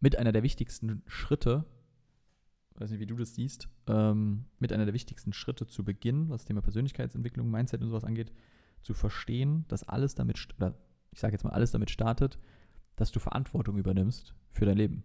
mit 0.00 0.16
einer 0.16 0.32
der 0.32 0.42
wichtigsten 0.42 1.02
Schritte, 1.06 1.64
weiß 2.74 2.90
nicht, 2.90 3.00
wie 3.00 3.06
du 3.06 3.16
das 3.16 3.34
siehst, 3.34 3.68
ähm, 3.86 4.46
mit 4.58 4.72
einer 4.72 4.84
der 4.84 4.94
wichtigsten 4.94 5.32
Schritte 5.32 5.66
zu 5.66 5.84
Beginn, 5.84 6.28
was 6.28 6.42
das 6.42 6.46
Thema 6.46 6.62
Persönlichkeitsentwicklung, 6.62 7.50
Mindset 7.50 7.82
und 7.82 7.88
sowas 7.88 8.04
angeht, 8.04 8.32
zu 8.82 8.94
verstehen, 8.94 9.64
dass 9.68 9.88
alles 9.88 10.14
damit, 10.14 10.48
oder 10.56 10.74
ich 11.12 11.20
sage 11.20 11.34
jetzt 11.34 11.44
mal, 11.44 11.50
alles 11.50 11.70
damit 11.70 11.90
startet, 11.90 12.38
dass 12.96 13.12
du 13.12 13.20
Verantwortung 13.20 13.78
übernimmst 13.78 14.34
für 14.50 14.64
dein 14.64 14.76
Leben. 14.76 15.04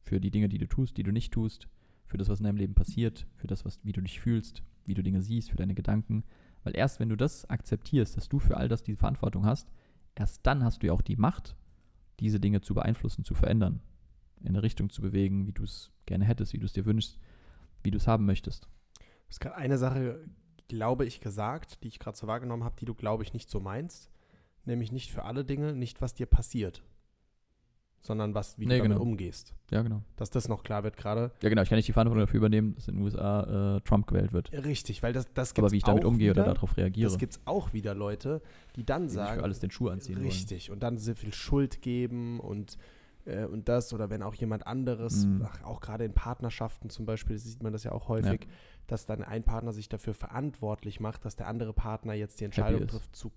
Für 0.00 0.20
die 0.20 0.30
Dinge, 0.30 0.48
die 0.48 0.58
du 0.58 0.66
tust, 0.66 0.96
die 0.96 1.02
du 1.02 1.12
nicht 1.12 1.32
tust, 1.32 1.68
für 2.06 2.16
das, 2.16 2.28
was 2.28 2.40
in 2.40 2.44
deinem 2.44 2.56
Leben 2.56 2.74
passiert, 2.74 3.26
für 3.36 3.46
das, 3.46 3.64
was, 3.64 3.84
wie 3.84 3.92
du 3.92 4.00
dich 4.00 4.20
fühlst, 4.20 4.62
wie 4.86 4.94
du 4.94 5.02
Dinge 5.02 5.20
siehst, 5.20 5.50
für 5.50 5.56
deine 5.56 5.74
Gedanken. 5.74 6.24
Weil 6.68 6.76
erst 6.76 7.00
wenn 7.00 7.08
du 7.08 7.16
das 7.16 7.48
akzeptierst, 7.48 8.18
dass 8.18 8.28
du 8.28 8.38
für 8.38 8.58
all 8.58 8.68
das 8.68 8.82
die 8.82 8.94
Verantwortung 8.94 9.46
hast, 9.46 9.70
erst 10.14 10.46
dann 10.46 10.62
hast 10.62 10.82
du 10.82 10.88
ja 10.88 10.92
auch 10.92 11.00
die 11.00 11.16
Macht, 11.16 11.56
diese 12.20 12.40
Dinge 12.40 12.60
zu 12.60 12.74
beeinflussen, 12.74 13.24
zu 13.24 13.32
verändern, 13.32 13.80
in 14.42 14.48
eine 14.48 14.62
Richtung 14.62 14.90
zu 14.90 15.00
bewegen, 15.00 15.46
wie 15.46 15.52
du 15.52 15.64
es 15.64 15.90
gerne 16.04 16.26
hättest, 16.26 16.52
wie 16.52 16.58
du 16.58 16.66
es 16.66 16.74
dir 16.74 16.84
wünschst, 16.84 17.18
wie 17.82 17.90
du 17.90 17.96
es 17.96 18.06
haben 18.06 18.26
möchtest. 18.26 18.64
Du 18.64 19.30
hast 19.30 19.40
gerade 19.40 19.56
eine 19.56 19.78
Sache, 19.78 20.28
glaube 20.68 21.06
ich, 21.06 21.22
gesagt, 21.22 21.82
die 21.84 21.88
ich 21.88 22.00
gerade 22.00 22.18
so 22.18 22.26
wahrgenommen 22.26 22.64
habe, 22.64 22.76
die 22.78 22.84
du, 22.84 22.94
glaube 22.94 23.22
ich, 23.22 23.32
nicht 23.32 23.48
so 23.48 23.58
meinst. 23.58 24.10
Nämlich 24.66 24.92
nicht 24.92 25.10
für 25.10 25.24
alle 25.24 25.46
Dinge, 25.46 25.72
nicht 25.72 26.02
was 26.02 26.12
dir 26.12 26.26
passiert, 26.26 26.82
sondern 28.00 28.34
was, 28.34 28.58
wie 28.58 28.66
Nee, 28.66 28.74
du 28.76 28.84
damit 28.84 28.92
genau. 28.98 29.02
umgehst. 29.02 29.54
Ja, 29.70 29.82
genau. 29.82 30.02
Dass 30.16 30.30
das 30.30 30.48
noch 30.48 30.62
klar 30.62 30.84
wird 30.84 30.96
gerade. 30.96 31.30
Ja, 31.42 31.48
genau. 31.48 31.62
Ich 31.62 31.68
kann 31.68 31.76
nicht 31.76 31.88
die 31.88 31.92
Verantwortung 31.92 32.20
dafür 32.26 32.38
übernehmen, 32.38 32.74
dass 32.76 32.88
in 32.88 32.94
den 32.96 33.02
USA 33.04 33.76
äh, 33.76 33.80
Trump 33.82 34.06
gewählt 34.06 34.32
wird. 34.32 34.50
Richtig, 34.52 35.02
weil 35.02 35.12
das, 35.12 35.26
das 35.34 35.52
gibt 35.52 35.64
Aber 35.64 35.72
wie 35.72 35.76
ich 35.78 35.82
damit 35.82 36.04
umgehe 36.04 36.30
wieder, 36.30 36.42
oder 36.44 36.54
darauf 36.54 36.76
reagiere, 36.76 37.10
Das 37.10 37.18
gibt 37.18 37.34
es 37.34 37.40
auch 37.44 37.72
wieder 37.72 37.94
Leute, 37.94 38.40
die 38.76 38.84
dann 38.84 39.02
die 39.02 39.08
sich 39.08 39.16
sagen, 39.16 39.38
für 39.38 39.44
alles 39.44 39.58
den 39.60 39.70
Schuh 39.70 39.88
anziehen 39.88 40.18
Richtig, 40.18 40.70
und 40.70 40.82
dann 40.82 40.96
so 40.96 41.14
viel 41.14 41.34
Schuld 41.34 41.82
geben 41.82 42.40
und, 42.40 42.78
äh, 43.26 43.44
und 43.44 43.68
das, 43.68 43.92
oder 43.92 44.08
wenn 44.10 44.22
auch 44.22 44.34
jemand 44.34 44.66
anderes, 44.66 45.26
Mhm. 45.26 45.44
ach, 45.44 45.62
auch 45.64 45.80
gerade 45.80 46.04
in 46.04 46.14
Partnerschaften 46.14 46.88
zum 46.88 47.04
Beispiel, 47.04 47.36
sieht 47.36 47.62
man 47.62 47.72
das 47.72 47.84
ja 47.84 47.92
auch 47.92 48.08
häufig, 48.08 48.46
dass 48.86 49.04
dann 49.04 49.22
ein 49.22 49.42
Partner 49.42 49.72
sich 49.74 49.88
dafür 49.90 50.14
verantwortlich 50.14 50.98
macht, 51.00 51.24
dass 51.26 51.36
der 51.36 51.46
andere 51.48 51.74
Partner 51.74 52.14
jetzt 52.14 52.40
die 52.40 52.44
Entscheidung 52.44 52.86
trifft, 52.86 53.14
zu 53.14 53.28
wollen. 53.28 53.34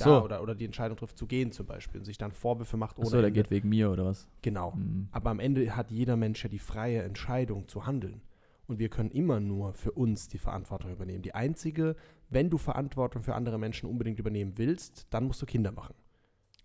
So, 0.00 0.22
oder, 0.22 0.42
oder 0.42 0.54
die 0.54 0.64
Entscheidung 0.64 0.96
trifft, 0.96 1.16
zu 1.18 1.26
gehen 1.26 1.52
zum 1.52 1.66
Beispiel 1.66 2.00
und 2.00 2.04
sich 2.04 2.18
dann 2.18 2.32
Vorwürfe 2.32 2.76
macht 2.76 2.98
ohne 2.98 3.06
Ach 3.06 3.10
so 3.10 3.16
der 3.18 3.28
Ende. 3.28 3.42
geht 3.42 3.50
wegen 3.50 3.68
mir 3.68 3.90
oder 3.90 4.04
was? 4.06 4.28
Genau. 4.42 4.72
Mhm. 4.72 5.08
Aber 5.12 5.30
am 5.30 5.40
Ende 5.40 5.76
hat 5.76 5.90
jeder 5.90 6.16
Mensch 6.16 6.42
ja 6.42 6.48
die 6.50 6.58
freie 6.58 7.02
Entscheidung 7.02 7.68
zu 7.68 7.86
handeln. 7.86 8.22
Und 8.66 8.78
wir 8.78 8.88
können 8.88 9.10
immer 9.10 9.40
nur 9.40 9.74
für 9.74 9.92
uns 9.92 10.28
die 10.28 10.38
Verantwortung 10.38 10.90
übernehmen. 10.90 11.22
Die 11.22 11.34
einzige, 11.34 11.96
wenn 12.30 12.48
du 12.48 12.56
Verantwortung 12.56 13.22
für 13.22 13.34
andere 13.34 13.58
Menschen 13.58 13.88
unbedingt 13.90 14.18
übernehmen 14.18 14.54
willst, 14.56 15.06
dann 15.10 15.24
musst 15.26 15.42
du 15.42 15.46
Kinder 15.46 15.70
machen. 15.70 15.94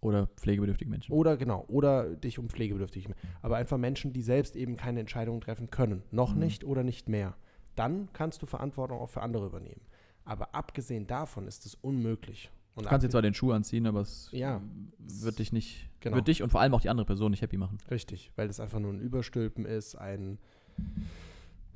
Oder 0.02 0.28
pflegebedürftige 0.38 0.90
Menschen. 0.90 1.12
Oder 1.12 1.36
genau, 1.36 1.66
oder 1.68 2.16
dich 2.16 2.40
um 2.40 2.48
Pflegebedürftige. 2.48 3.14
Aber 3.42 3.58
einfach 3.58 3.78
Menschen, 3.78 4.14
die 4.14 4.22
selbst 4.22 4.56
eben 4.56 4.78
keine 4.78 5.02
Entscheidungen 5.02 5.42
treffen 5.42 5.70
können. 5.72 6.04
Noch 6.10 6.34
Mhm. 6.36 6.40
nicht 6.40 6.64
oder 6.64 6.84
nicht 6.84 7.10
mehr. 7.10 7.36
Dann 7.76 8.08
kannst 8.14 8.42
du 8.42 8.46
Verantwortung 8.46 9.00
auch 9.00 9.10
für 9.10 9.22
andere 9.22 9.48
übernehmen. 9.48 9.82
Aber 10.24 10.56
abgesehen 10.56 11.06
davon 11.06 11.48
ist 11.48 11.66
es 11.66 11.76
unmöglich. 11.76 12.50
Und 12.80 12.86
Du 12.86 12.90
kannst 12.90 13.06
dir 13.06 13.10
zwar 13.10 13.22
den 13.22 13.34
Schuh 13.34 13.52
anziehen, 13.52 13.86
aber 13.88 14.02
es 14.02 14.30
Ja. 14.32 14.62
wird 15.00 15.40
dich 15.40 15.52
nicht, 15.52 15.90
Genau. 16.00 16.16
wird 16.16 16.28
dich 16.28 16.42
und 16.44 16.50
vor 16.50 16.62
allem 16.62 16.74
auch 16.74 16.82
die 16.82 16.90
andere 16.90 17.06
Person 17.06 17.32
nicht 17.32 17.42
happy 17.42 17.58
machen. 17.58 17.78
Richtig, 17.92 18.32
weil 18.36 18.48
das 18.48 18.60
einfach 18.60 18.80
nur 18.80 18.92
ein 18.94 19.00
Überstülpen 19.00 19.66
ist, 19.66 19.96
ein. 19.96 20.38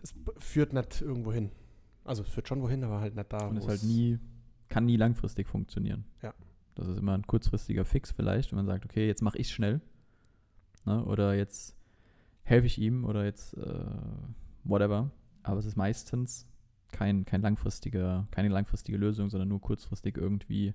Es 0.02 0.14
führt 0.38 0.74
nicht 0.74 1.02
irgendwo 1.02 1.32
hin. 1.32 1.52
Also 2.06 2.24
es 2.24 2.30
führt 2.30 2.48
schon 2.48 2.62
wohin, 2.62 2.84
aber 2.84 3.00
halt 3.00 3.16
nicht 3.16 3.32
da. 3.32 3.48
Und 3.48 3.58
es 3.58 3.68
halt 3.68 3.84
nie, 3.84 4.20
kann 4.70 4.86
nie 4.86 4.98
langfristig 4.98 5.48
funktionieren. 5.48 6.06
Ja. 6.22 6.34
Das 6.76 6.88
ist 6.88 6.98
immer 6.98 7.14
ein 7.14 7.28
kurzfristiger 7.28 7.86
Fix 7.86 8.12
vielleicht, 8.12 8.52
wenn 8.52 8.58
man 8.58 8.66
sagt, 8.66 8.86
okay, 8.86 9.08
jetzt 9.08 9.22
mache 9.22 9.38
ich 9.38 9.50
schnell. 9.52 9.80
Ne? 10.86 11.04
Oder 11.06 11.36
jetzt 11.36 11.76
helfe 12.44 12.68
ich 12.68 12.80
ihm 12.80 13.06
oder 13.06 13.24
jetzt 13.24 13.54
äh, 13.58 13.86
whatever. 14.64 15.12
Aber 15.44 15.60
es 15.60 15.66
ist 15.66 15.76
meistens 15.78 16.48
kein, 16.94 17.26
kein 17.26 17.42
langfristiger, 17.42 18.28
keine 18.32 18.48
langfristige 18.48 18.98
Lösung, 18.98 19.30
sondern 19.30 19.50
nur 19.50 19.60
kurzfristig 19.60 20.16
irgendwie 20.16 20.74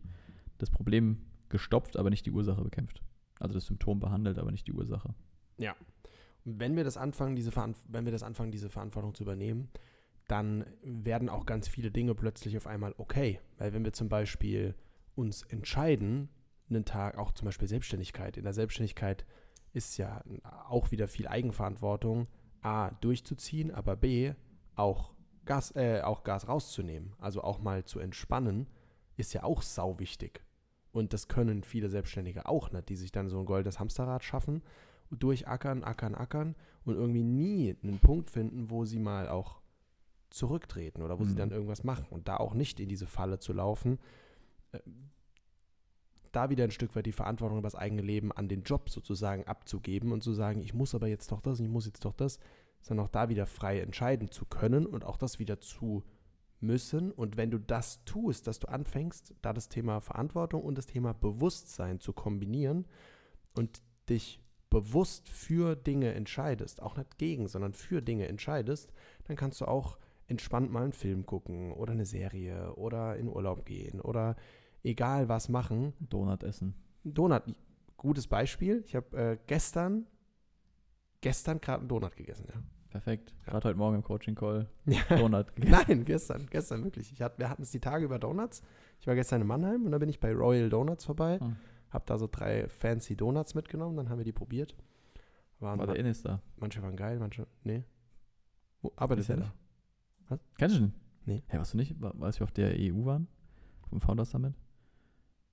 das 0.59 0.71
Problem 0.71 1.23
gestopft, 1.49 1.97
aber 1.97 2.11
nicht 2.11 2.27
die 2.27 2.31
Ursache 2.31 2.63
bekämpft. 2.63 3.03
Also 3.41 3.55
das 3.55 3.67
Symptom 3.67 4.01
behandelt, 4.01 4.39
aber 4.39 4.51
nicht 4.51 4.67
die 4.67 4.73
Ursache. 4.73 5.15
Und 6.45 6.61
wenn 6.61 6.77
wir 6.77 6.85
das 6.85 6.97
anfangen, 6.97 7.37
diese 7.37 7.53
Veran- 7.53 7.75
wenn 7.89 8.05
wir 8.05 8.13
das 8.13 8.23
anfangen, 8.23 8.51
diese 8.51 8.69
Verantwortung 8.69 9.15
zu 9.15 9.23
übernehmen, 9.23 9.71
dann 10.27 10.67
werden 10.83 11.29
auch 11.29 11.47
ganz 11.47 11.69
viele 11.69 11.91
Dinge 11.91 12.15
plötzlich 12.15 12.57
auf 12.57 12.67
einmal 12.67 12.95
okay. 12.99 13.41
Weil 13.57 13.73
wenn 13.73 13.85
wir 13.85 13.93
zum 13.95 14.09
Beispiel 14.09 14.75
uns 15.15 15.43
entscheiden, 15.43 16.29
einen 16.69 16.85
Tag, 16.85 17.17
auch 17.17 17.33
zum 17.33 17.47
Beispiel 17.47 17.67
Selbstständigkeit, 17.67 18.37
in 18.37 18.45
der 18.45 18.53
Selbstständigkeit 18.53 19.25
ist 19.73 19.97
ja 19.97 20.23
auch 20.69 20.91
wieder 20.91 21.09
viel 21.09 21.29
Eigenverantwortung, 21.29 22.27
A, 22.61 22.91
durchzuziehen, 23.01 23.71
aber 23.71 23.97
B, 23.97 24.35
auch 24.75 25.15
Gas, 25.49 25.75
äh, 25.75 26.03
auch 26.03 26.23
Gas 26.23 26.47
rauszunehmen. 26.47 27.15
Also 27.19 27.43
auch 27.43 27.59
mal 27.59 27.85
zu 27.85 27.99
entspannen, 27.99 28.67
ist 29.17 29.33
ja 29.33 29.43
auch 29.43 29.63
sau 29.63 29.99
wichtig. 29.99 30.43
Und 30.93 31.13
das 31.13 31.27
können 31.27 31.63
viele 31.65 31.89
Selbstständige 31.89 32.47
auch 32.47 32.71
nicht, 32.71 32.89
die 32.89 32.97
sich 32.97 33.11
dann 33.13 33.29
so 33.29 33.39
ein 33.41 33.47
goldenes 33.47 33.81
Hamsterrad 33.81 34.23
schaffen 34.23 34.63
durchackern, 35.11 35.85
ackern, 35.85 36.15
ackern 36.15 36.55
und 36.85 36.95
irgendwie 36.97 37.23
nie 37.23 37.75
einen 37.83 37.99
Punkt 37.99 38.29
finden, 38.29 38.69
wo 38.69 38.85
sie 38.85 38.99
mal 38.99 39.27
auch 39.29 39.63
zurücktreten 40.29 41.01
oder 41.03 41.19
wo 41.19 41.25
sie 41.25 41.33
Mhm. 41.33 41.37
dann 41.39 41.51
irgendwas 41.51 41.83
machen 41.83 42.07
und 42.11 42.29
da 42.29 42.37
auch 42.37 42.53
nicht 42.53 42.79
in 42.79 42.91
diese 42.91 43.07
Falle 43.07 43.39
zu 43.39 43.55
laufen, 43.55 43.99
äh, 44.73 44.81
da 46.31 46.51
wieder 46.51 46.65
ein 46.65 46.71
Stück 46.71 46.95
weit 46.95 47.07
die 47.07 47.13
Verantwortung 47.13 47.57
über 47.59 47.67
das 47.67 47.75
eigene 47.75 48.03
Leben 48.03 48.33
an 48.33 48.49
den 48.49 48.65
Job 48.65 48.91
sozusagen 48.91 49.47
abzugeben 49.47 50.13
und 50.13 50.23
zu 50.23 50.35
sagen, 50.35 50.61
ich 50.61 50.75
muss 50.75 50.95
aber 50.95 51.07
jetzt 51.09 51.33
doch 51.33 51.41
das, 51.41 51.59
ich 51.61 51.69
muss 51.69 51.87
jetzt 51.87 52.05
doch 52.05 52.13
das, 52.13 52.39
sondern 52.81 53.07
auch 53.07 53.11
da 53.11 53.29
wieder 53.29 53.47
frei 53.47 53.81
entscheiden 53.81 54.31
zu 54.31 54.45
können 54.47 54.87
und 54.87 55.05
auch 55.05 55.17
das 55.17 55.39
wieder 55.39 55.61
zu 55.61 56.05
müssen. 56.61 57.13
Und 57.13 57.37
wenn 57.37 57.51
du 57.51 57.59
das 57.59 58.05
tust, 58.05 58.47
dass 58.47 58.59
du 58.59 58.69
anfängst, 58.69 59.35
da 59.43 59.53
das 59.53 59.69
Thema 59.69 60.01
Verantwortung 60.01 60.63
und 60.63 60.77
das 60.77 60.87
Thema 60.87 61.13
Bewusstsein 61.13 62.01
zu 62.01 62.13
kombinieren 62.13 62.87
und 63.55 63.83
dich 64.09 64.41
bewusst 64.71 65.29
für 65.29 65.77
Dinge 65.77 66.15
entscheidest, 66.15 66.83
auch 66.83 66.97
nicht 66.97 67.19
gegen, 67.19 67.49
sondern 67.49 67.73
für 67.73 68.03
Dinge 68.03 68.29
entscheidest, 68.29 68.93
dann 69.25 69.37
kannst 69.37 69.61
du 69.61 69.67
auch 69.67 69.99
entspannt 70.27 70.71
mal 70.71 70.83
einen 70.85 70.93
Film 70.93 71.25
gucken 71.25 71.73
oder 71.73 71.93
eine 71.93 72.05
Serie 72.05 72.75
oder 72.75 73.17
in 73.17 73.29
Urlaub 73.29 73.65
gehen 73.65 74.01
oder 74.01 74.37
egal 74.83 75.29
was 75.29 75.49
machen. 75.49 75.95
Donut 76.01 76.43
essen. 76.43 76.75
Donut, 77.05 77.45
gutes 77.97 78.27
Beispiel. 78.27 78.83
Ich 78.87 78.95
habe 78.95 79.17
äh, 79.17 79.39
gestern 79.47 80.07
Gestern 81.21 81.61
gerade 81.61 81.81
einen 81.81 81.89
Donut 81.89 82.17
gegessen, 82.17 82.47
ja. 82.49 82.61
Perfekt. 82.91 83.35
Gerade 83.45 83.69
heute 83.69 83.77
Morgen 83.79 83.97
im 83.97 84.03
Coaching-Call 84.03 84.69
Ja. 84.87 85.03
Donut 85.19 85.53
gegessen. 85.57 85.85
Nein, 85.89 86.05
gestern, 86.05 86.47
gestern 86.47 86.85
wirklich. 86.85 87.13
Ich 87.13 87.21
hat, 87.23 87.39
wir 87.39 87.51
hatten 87.51 87.63
es 87.63 87.71
die 87.71 87.81
Tage 87.81 88.05
über 88.05 88.19
Donuts. 88.19 88.63
Ich 89.01 89.07
war 89.07 89.15
gestern 89.15 89.41
in 89.43 89.47
Mannheim 89.47 89.85
und 89.85 89.93
da 89.93 89.99
bin 89.99 90.09
ich 90.09 90.21
bei 90.21 90.33
Royal 90.33 90.71
Donuts 90.71 91.05
vorbei. 91.05 91.39
Ah. 91.41 91.53
Hab 91.91 92.07
da 92.07 92.19
so 92.19 92.29
drei 92.31 92.69
fancy 92.69 93.17
Donuts 93.17 93.55
mitgenommen, 93.55 93.97
dann 93.97 94.09
haben 94.09 94.19
wir 94.19 94.25
die 94.25 94.33
probiert. 94.33 94.77
Waren 95.61 95.79
War 95.79 95.87
der 95.87 95.97
Innis 95.97 96.23
da? 96.23 96.41
manche 96.57 96.81
waren 96.83 96.97
geil, 96.97 97.19
manche, 97.19 97.47
nee. 97.65 97.85
Wo 98.81 98.93
arbeitet 98.97 99.23
Ist 99.25 99.31
er 99.31 99.37
der 99.39 99.53
da? 100.29 100.37
da? 100.37 100.39
Kennst 100.57 100.77
du 100.77 100.81
den? 100.81 100.95
Nee. 101.27 101.43
Hey, 101.49 101.59
warst 101.59 101.73
du 101.75 101.77
nicht, 101.79 101.97
als 102.21 102.39
wir 102.41 102.45
auf 102.45 102.53
der 102.53 102.75
EU 102.79 103.05
waren? 103.05 103.27
Vom 103.91 104.01
Founders 104.01 104.31
Summit? 104.31 104.55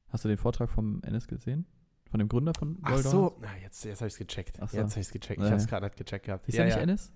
Hast 0.10 0.24
du 0.24 0.30
den 0.30 0.38
Vortrag 0.38 0.70
vom 0.70 1.02
Ennis 1.04 1.28
gesehen? 1.28 1.66
Von 2.16 2.20
dem 2.20 2.30
Gründer 2.30 2.54
von 2.58 2.78
Ach 2.82 2.92
Royal 2.92 3.04
so, 3.04 3.38
na, 3.42 3.58
jetzt, 3.58 3.84
jetzt 3.84 4.00
habe 4.00 4.08
ich 4.08 4.14
es 4.14 4.18
gecheckt. 4.20 4.62
Ach 4.62 4.70
so. 4.70 4.78
Jetzt 4.78 4.92
habe 4.92 5.02
ich 5.02 5.08
es 5.08 5.12
gecheckt. 5.12 5.38
Ja, 5.42 5.48
Ich 5.48 5.52
habe 5.52 5.58
es 5.58 5.64
ja. 5.66 5.70
gerade 5.70 5.86
nicht 5.88 5.98
gecheckt 5.98 6.26
gehabt. 6.28 6.48
Ist 6.48 6.56
ja, 6.56 6.60
der 6.60 6.66
nicht 6.68 6.76
ja. 6.78 6.82
Ennis? 6.84 7.12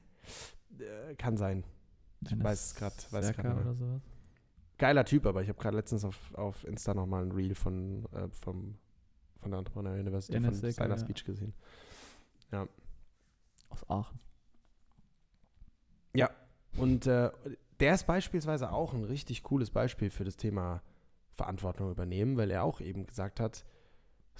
Äh, 0.77 1.15
kann 1.15 1.37
sein. 1.37 1.63
Ich 2.25 2.43
weiß 2.43 2.65
es 2.65 2.75
grad- 2.75 3.13
weiß 3.13 3.21
es 3.29 3.33
Serka 3.33 3.43
nicht 3.43 3.55
mehr. 3.55 3.65
oder 3.65 3.75
sowas? 3.75 4.01
Geiler 4.77 5.05
Typ, 5.05 5.25
aber 5.25 5.41
ich 5.41 5.47
habe 5.47 5.57
gerade 5.57 5.77
letztens 5.77 6.03
auf, 6.03 6.17
auf 6.35 6.65
Insta 6.65 6.93
nochmal 6.93 7.23
ein 7.23 7.31
Reel 7.31 7.55
von, 7.55 8.07
äh, 8.11 8.27
vom, 8.41 8.77
von 9.37 9.51
der 9.51 9.59
Entrepreneur 9.59 9.93
University 9.93 10.35
Enes 10.35 10.59
von 10.59 10.69
seiner 10.69 10.95
ja. 10.95 10.99
Speech 11.01 11.23
gesehen. 11.23 11.53
Aus 13.69 13.89
Aachen. 13.89 14.19
Und 16.77 17.07
äh, 17.07 17.31
der 17.79 17.93
ist 17.93 18.05
beispielsweise 18.05 18.73
auch 18.73 18.93
ein 18.93 19.05
richtig 19.05 19.43
cooles 19.43 19.71
Beispiel 19.71 20.09
für 20.09 20.25
das 20.25 20.35
Thema 20.35 20.81
Verantwortung 21.31 21.89
übernehmen, 21.89 22.35
weil 22.35 22.51
er 22.51 22.63
auch 22.65 22.81
eben 22.81 23.07
gesagt 23.07 23.39
hat, 23.39 23.63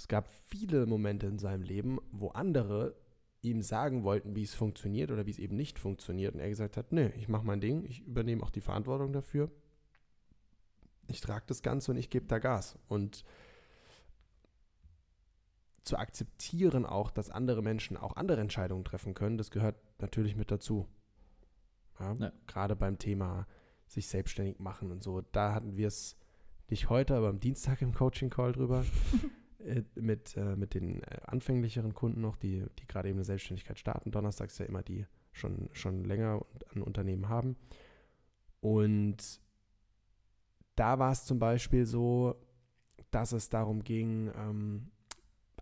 es 0.00 0.08
gab 0.08 0.30
viele 0.46 0.86
Momente 0.86 1.26
in 1.26 1.38
seinem 1.38 1.62
Leben, 1.62 1.98
wo 2.10 2.28
andere 2.28 2.96
ihm 3.42 3.60
sagen 3.60 4.02
wollten, 4.02 4.34
wie 4.34 4.44
es 4.44 4.54
funktioniert 4.54 5.10
oder 5.10 5.26
wie 5.26 5.30
es 5.30 5.38
eben 5.38 5.56
nicht 5.56 5.78
funktioniert. 5.78 6.34
Und 6.34 6.40
er 6.40 6.48
gesagt 6.48 6.78
hat, 6.78 6.90
nö, 6.90 7.10
ich 7.18 7.28
mache 7.28 7.44
mein 7.44 7.60
Ding, 7.60 7.84
ich 7.84 8.00
übernehme 8.06 8.42
auch 8.42 8.48
die 8.48 8.62
Verantwortung 8.62 9.12
dafür. 9.12 9.50
Ich 11.08 11.20
trage 11.20 11.44
das 11.48 11.60
Ganze 11.60 11.90
und 11.90 11.98
ich 11.98 12.08
gebe 12.08 12.24
da 12.24 12.38
Gas. 12.38 12.78
Und 12.88 13.24
zu 15.84 15.98
akzeptieren 15.98 16.86
auch, 16.86 17.10
dass 17.10 17.28
andere 17.28 17.62
Menschen 17.62 17.98
auch 17.98 18.16
andere 18.16 18.40
Entscheidungen 18.40 18.86
treffen 18.86 19.12
können, 19.12 19.36
das 19.36 19.50
gehört 19.50 19.76
natürlich 20.00 20.34
mit 20.34 20.50
dazu. 20.50 20.88
Ja? 21.98 22.14
Ja. 22.14 22.32
Gerade 22.46 22.74
beim 22.74 22.96
Thema 22.98 23.46
sich 23.86 24.06
selbstständig 24.06 24.60
machen 24.60 24.92
und 24.92 25.02
so. 25.02 25.20
Da 25.20 25.52
hatten 25.52 25.76
wir 25.76 25.88
es 25.88 26.16
nicht 26.70 26.88
heute, 26.88 27.16
aber 27.16 27.28
am 27.28 27.38
Dienstag 27.38 27.82
im 27.82 27.92
Coaching-Call 27.92 28.52
drüber. 28.52 28.86
äh, 29.64 29.82
mit, 29.94 30.36
äh, 30.36 30.56
mit 30.56 30.74
den 30.74 31.02
äh, 31.02 31.20
anfänglicheren 31.26 31.94
Kunden 31.94 32.20
noch, 32.20 32.36
die, 32.36 32.64
die 32.78 32.86
gerade 32.86 33.08
eben 33.08 33.18
eine 33.18 33.24
Selbstständigkeit 33.24 33.78
starten. 33.78 34.10
Donnerstags 34.10 34.58
ja 34.58 34.66
immer 34.66 34.82
die 34.82 35.06
schon, 35.32 35.68
schon 35.72 36.04
länger 36.04 36.44
ein 36.74 36.82
Unternehmen 36.82 37.28
haben. 37.28 37.56
Und 38.60 39.40
da 40.76 40.98
war 40.98 41.12
es 41.12 41.24
zum 41.24 41.38
Beispiel 41.38 41.86
so, 41.86 42.36
dass 43.10 43.32
es 43.32 43.48
darum 43.48 43.82
ging, 43.84 44.30
ähm, 44.36 44.90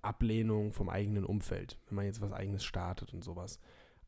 Ablehnung 0.02 0.72
vom 0.72 0.88
eigenen 0.88 1.24
Umfeld, 1.24 1.78
wenn 1.88 1.96
man 1.96 2.04
jetzt 2.06 2.20
was 2.20 2.32
eigenes 2.32 2.64
startet 2.64 3.12
und 3.12 3.24
sowas. 3.24 3.58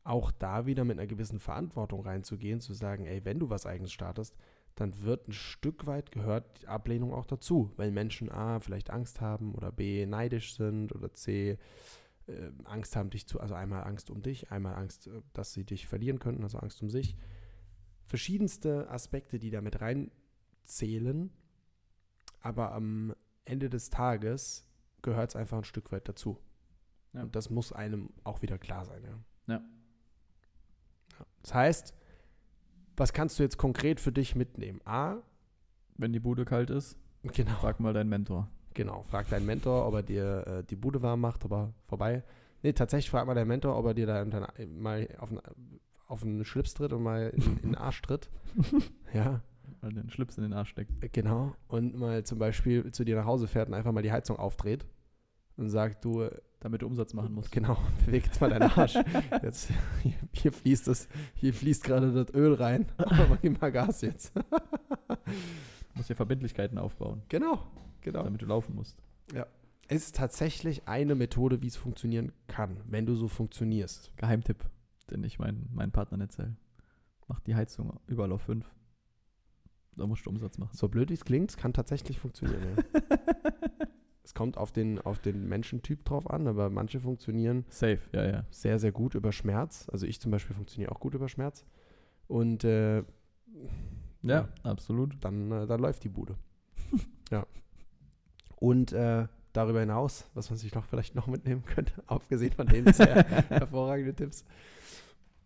Auch 0.03 0.31
da 0.31 0.65
wieder 0.65 0.83
mit 0.85 0.97
einer 0.97 1.07
gewissen 1.07 1.39
Verantwortung 1.39 2.01
reinzugehen, 2.01 2.59
zu 2.59 2.73
sagen, 2.73 3.05
ey, 3.05 3.23
wenn 3.25 3.39
du 3.39 3.49
was 3.49 3.65
eigenes 3.65 3.91
startest, 3.91 4.35
dann 4.75 5.01
wird 5.03 5.27
ein 5.27 5.33
Stück 5.33 5.85
weit 5.85 6.11
gehört 6.11 6.61
die 6.61 6.67
Ablehnung 6.67 7.13
auch 7.13 7.25
dazu, 7.25 7.71
weil 7.75 7.91
Menschen 7.91 8.31
A, 8.31 8.59
vielleicht 8.59 8.89
Angst 8.89 9.21
haben 9.21 9.53
oder 9.53 9.71
B, 9.71 10.05
neidisch 10.05 10.55
sind 10.55 10.93
oder 10.93 11.13
C, 11.13 11.57
äh, 12.27 12.51
Angst 12.63 12.95
haben, 12.95 13.09
dich 13.09 13.27
zu, 13.27 13.39
also 13.39 13.53
einmal 13.53 13.83
Angst 13.83 14.09
um 14.09 14.21
dich, 14.21 14.51
einmal 14.51 14.75
Angst, 14.75 15.07
äh, 15.07 15.21
dass 15.33 15.53
sie 15.53 15.65
dich 15.65 15.87
verlieren 15.87 16.19
könnten, 16.19 16.43
also 16.43 16.59
Angst 16.59 16.81
um 16.81 16.89
sich. 16.89 17.15
Verschiedenste 18.05 18.89
Aspekte, 18.89 19.39
die 19.39 19.51
damit 19.51 19.81
reinzählen, 19.81 21.31
aber 22.39 22.71
am 22.71 23.13
Ende 23.45 23.69
des 23.69 23.89
Tages 23.89 24.65
gehört 25.01 25.31
es 25.31 25.35
einfach 25.35 25.57
ein 25.57 25.63
Stück 25.63 25.91
weit 25.91 26.07
dazu. 26.07 26.37
Ja. 27.13 27.23
Und 27.23 27.35
das 27.35 27.49
muss 27.49 27.73
einem 27.73 28.09
auch 28.23 28.41
wieder 28.41 28.57
klar 28.57 28.85
sein. 28.85 29.03
Ja. 29.03 29.55
Ja. 29.55 29.61
Ja. 31.19 31.25
Das 31.41 31.53
heißt, 31.53 31.93
was 33.01 33.13
kannst 33.13 33.39
du 33.39 33.43
jetzt 33.43 33.57
konkret 33.57 33.99
für 33.99 34.11
dich 34.11 34.35
mitnehmen? 34.35 34.79
A, 34.85 35.17
Wenn 35.97 36.13
die 36.13 36.19
Bude 36.19 36.45
kalt 36.45 36.69
ist, 36.69 36.97
genau, 37.23 37.51
frag 37.55 37.79
mal 37.79 37.93
deinen 37.93 38.09
Mentor. 38.09 38.47
genau, 38.75 39.01
frag 39.01 39.27
deinen 39.29 39.47
Mentor, 39.47 39.87
ob 39.87 39.95
er 39.95 40.03
dir 40.03 40.47
äh, 40.47 40.63
die 40.63 40.75
Bude 40.75 41.01
warm 41.01 41.19
macht, 41.19 41.43
aber 41.43 41.73
vorbei. 41.87 42.23
Nee, 42.61 42.73
tatsächlich 42.73 43.09
frag 43.09 43.25
mal 43.25 43.33
deinen 43.33 43.47
Mentor, 43.47 43.75
ob 43.75 43.87
er 43.87 43.93
dir 43.95 44.05
da 44.05 44.23
dann 44.23 44.45
mal 44.79 45.07
auf 45.17 45.29
den, 45.29 45.39
auf 46.05 46.21
den 46.21 46.45
Schlips 46.45 46.75
tritt 46.75 46.93
und 46.93 47.01
mal 47.01 47.29
in, 47.35 47.41
in 47.41 47.57
den 47.71 47.75
Arsch 47.75 48.03
tritt. 48.03 48.29
ja, 49.15 49.41
Weil 49.81 49.93
den 49.93 50.11
Schlips 50.11 50.37
in 50.37 50.43
den 50.43 50.53
Arsch 50.53 50.69
steckt. 50.69 50.91
genau. 51.11 51.55
Und 51.67 51.97
mal 51.97 52.23
zum 52.23 52.37
Beispiel 52.37 52.91
zu 52.91 53.03
dir 53.03 53.15
nach 53.15 53.25
Hause 53.25 53.47
fährt 53.47 53.67
und 53.67 53.73
einfach 53.73 53.91
mal 53.91 54.03
die 54.03 54.11
Heizung 54.11 54.37
aufdreht 54.37 54.85
und 55.61 55.69
sagt, 55.69 56.03
du, 56.03 56.23
äh, 56.23 56.31
Damit 56.59 56.81
du 56.81 56.87
Umsatz 56.87 57.13
machen 57.13 57.33
musst. 57.33 57.51
Genau, 57.51 57.77
beweg 58.05 58.25
jetzt 58.25 58.41
mal 58.41 58.49
deinen 58.49 58.69
Arsch. 58.71 58.95
Jetzt, 59.41 59.69
hier, 60.01 60.13
hier 60.33 60.51
fließt 60.51 60.87
das, 60.87 61.07
hier 61.35 61.53
fließt 61.53 61.83
gerade 61.83 62.11
das 62.11 62.33
Öl 62.33 62.53
rein, 62.53 62.87
aber 62.97 63.37
gib 63.41 63.61
mal 63.61 63.71
Gas 63.71 64.01
jetzt. 64.01 64.35
Du 64.35 64.43
musst 65.95 66.09
dir 66.09 66.15
Verbindlichkeiten 66.15 66.77
aufbauen, 66.77 67.21
Genau, 67.29 67.59
genau. 68.01 68.23
damit 68.23 68.41
du 68.41 68.45
laufen 68.45 68.75
musst. 68.75 69.01
Es 69.87 70.05
ist 70.05 70.15
tatsächlich 70.15 70.87
eine 70.87 71.15
Methode, 71.15 71.61
wie 71.61 71.67
es 71.67 71.75
funktionieren 71.75 72.31
kann, 72.47 72.77
wenn 72.85 73.05
du 73.05 73.13
so 73.15 73.27
funktionierst. 73.27 74.15
Geheimtipp, 74.15 74.63
den 75.09 75.21
ich 75.25 75.37
meinen, 75.37 75.69
meinen 75.73 75.91
Partnern 75.91 76.21
erzähle. 76.21 76.55
Mach 77.27 77.41
die 77.41 77.55
Heizung 77.55 77.99
überall 78.07 78.31
auf 78.31 78.41
5. 78.43 78.65
Da 79.97 80.07
musst 80.07 80.25
du 80.25 80.29
Umsatz 80.29 80.57
machen. 80.57 80.77
So 80.77 80.87
blöd 80.87 81.09
wie 81.09 81.15
es 81.15 81.25
klingt, 81.25 81.49
es 81.49 81.57
kann 81.57 81.73
tatsächlich 81.73 82.19
funktionieren. 82.19 82.77
Ja. 82.93 83.87
Es 84.23 84.33
kommt 84.33 84.57
auf 84.57 84.71
den, 84.71 84.99
auf 84.99 85.19
den 85.19 85.47
Menschentyp 85.49 86.05
drauf 86.05 86.29
an, 86.29 86.47
aber 86.47 86.69
manche 86.69 86.99
funktionieren 86.99 87.65
Safe, 87.69 87.99
ja, 88.13 88.25
ja. 88.25 88.45
sehr, 88.51 88.77
sehr 88.79 88.91
gut 88.91 89.15
über 89.15 89.31
Schmerz. 89.31 89.89
Also 89.91 90.05
ich 90.05 90.19
zum 90.21 90.31
Beispiel 90.31 90.55
funktioniere 90.55 90.91
auch 90.91 90.99
gut 90.99 91.13
über 91.15 91.27
Schmerz. 91.29 91.65
Und 92.27 92.63
äh, 92.63 92.99
Ja, 92.99 93.03
Ja. 94.23 94.49
absolut. 94.63 95.17
dann, 95.21 95.51
äh, 95.51 95.67
dann 95.67 95.79
läuft 95.79 96.03
die 96.03 96.09
Bude. 96.09 96.35
ja. 97.31 97.45
Und 98.57 98.93
äh, 98.93 99.27
darüber 99.53 99.79
hinaus, 99.79 100.29
was 100.33 100.49
man 100.49 100.57
sich 100.57 100.73
noch 100.75 100.85
vielleicht 100.85 101.15
noch 101.15 101.27
mitnehmen 101.27 101.65
könnte, 101.65 101.93
abgesehen 102.07 102.53
von 102.53 102.67
den 102.67 102.91
sehr 102.93 103.23
hervorragenden 103.49 104.15
Tipps, 104.15 104.45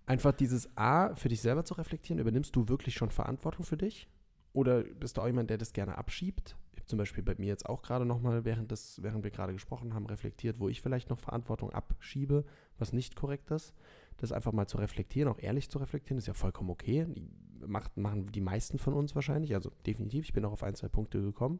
einfach 0.05 0.33
dieses 0.33 0.69
A 0.77 1.15
für 1.15 1.29
dich 1.29 1.41
selber 1.41 1.63
zu 1.63 1.75
reflektieren. 1.75 2.19
Übernimmst 2.19 2.55
du 2.55 2.67
wirklich 2.67 2.93
schon 2.95 3.09
Verantwortung 3.09 3.65
für 3.65 3.77
dich? 3.77 4.07
Oder 4.53 4.83
bist 4.83 5.17
du 5.17 5.21
auch 5.21 5.27
jemand, 5.27 5.49
der 5.49 5.57
das 5.57 5.73
gerne 5.73 5.97
abschiebt? 5.97 6.55
Zum 6.85 6.97
Beispiel 6.97 7.23
bei 7.23 7.35
mir 7.37 7.47
jetzt 7.47 7.67
auch 7.67 7.81
gerade 7.81 8.05
nochmal, 8.05 8.45
während, 8.45 8.71
während 9.01 9.23
wir 9.23 9.31
gerade 9.31 9.53
gesprochen 9.53 9.93
haben, 9.93 10.05
reflektiert, 10.05 10.59
wo 10.59 10.69
ich 10.69 10.81
vielleicht 10.81 11.09
noch 11.09 11.19
Verantwortung 11.19 11.71
abschiebe, 11.71 12.45
was 12.77 12.93
nicht 12.93 13.15
korrekt 13.15 13.49
ist. 13.51 13.73
Das 14.17 14.31
einfach 14.31 14.53
mal 14.53 14.67
zu 14.67 14.77
reflektieren, 14.77 15.29
auch 15.29 15.39
ehrlich 15.39 15.69
zu 15.69 15.79
reflektieren, 15.79 16.17
ist 16.17 16.27
ja 16.27 16.33
vollkommen 16.33 16.69
okay. 16.69 17.05
Die 17.09 17.27
macht, 17.65 17.97
machen 17.97 18.31
die 18.31 18.41
meisten 18.41 18.77
von 18.77 18.93
uns 18.93 19.15
wahrscheinlich, 19.15 19.53
also 19.55 19.71
definitiv. 19.85 20.25
Ich 20.25 20.33
bin 20.33 20.45
auch 20.45 20.51
auf 20.51 20.63
ein, 20.63 20.75
zwei 20.75 20.87
Punkte 20.87 21.21
gekommen, 21.21 21.59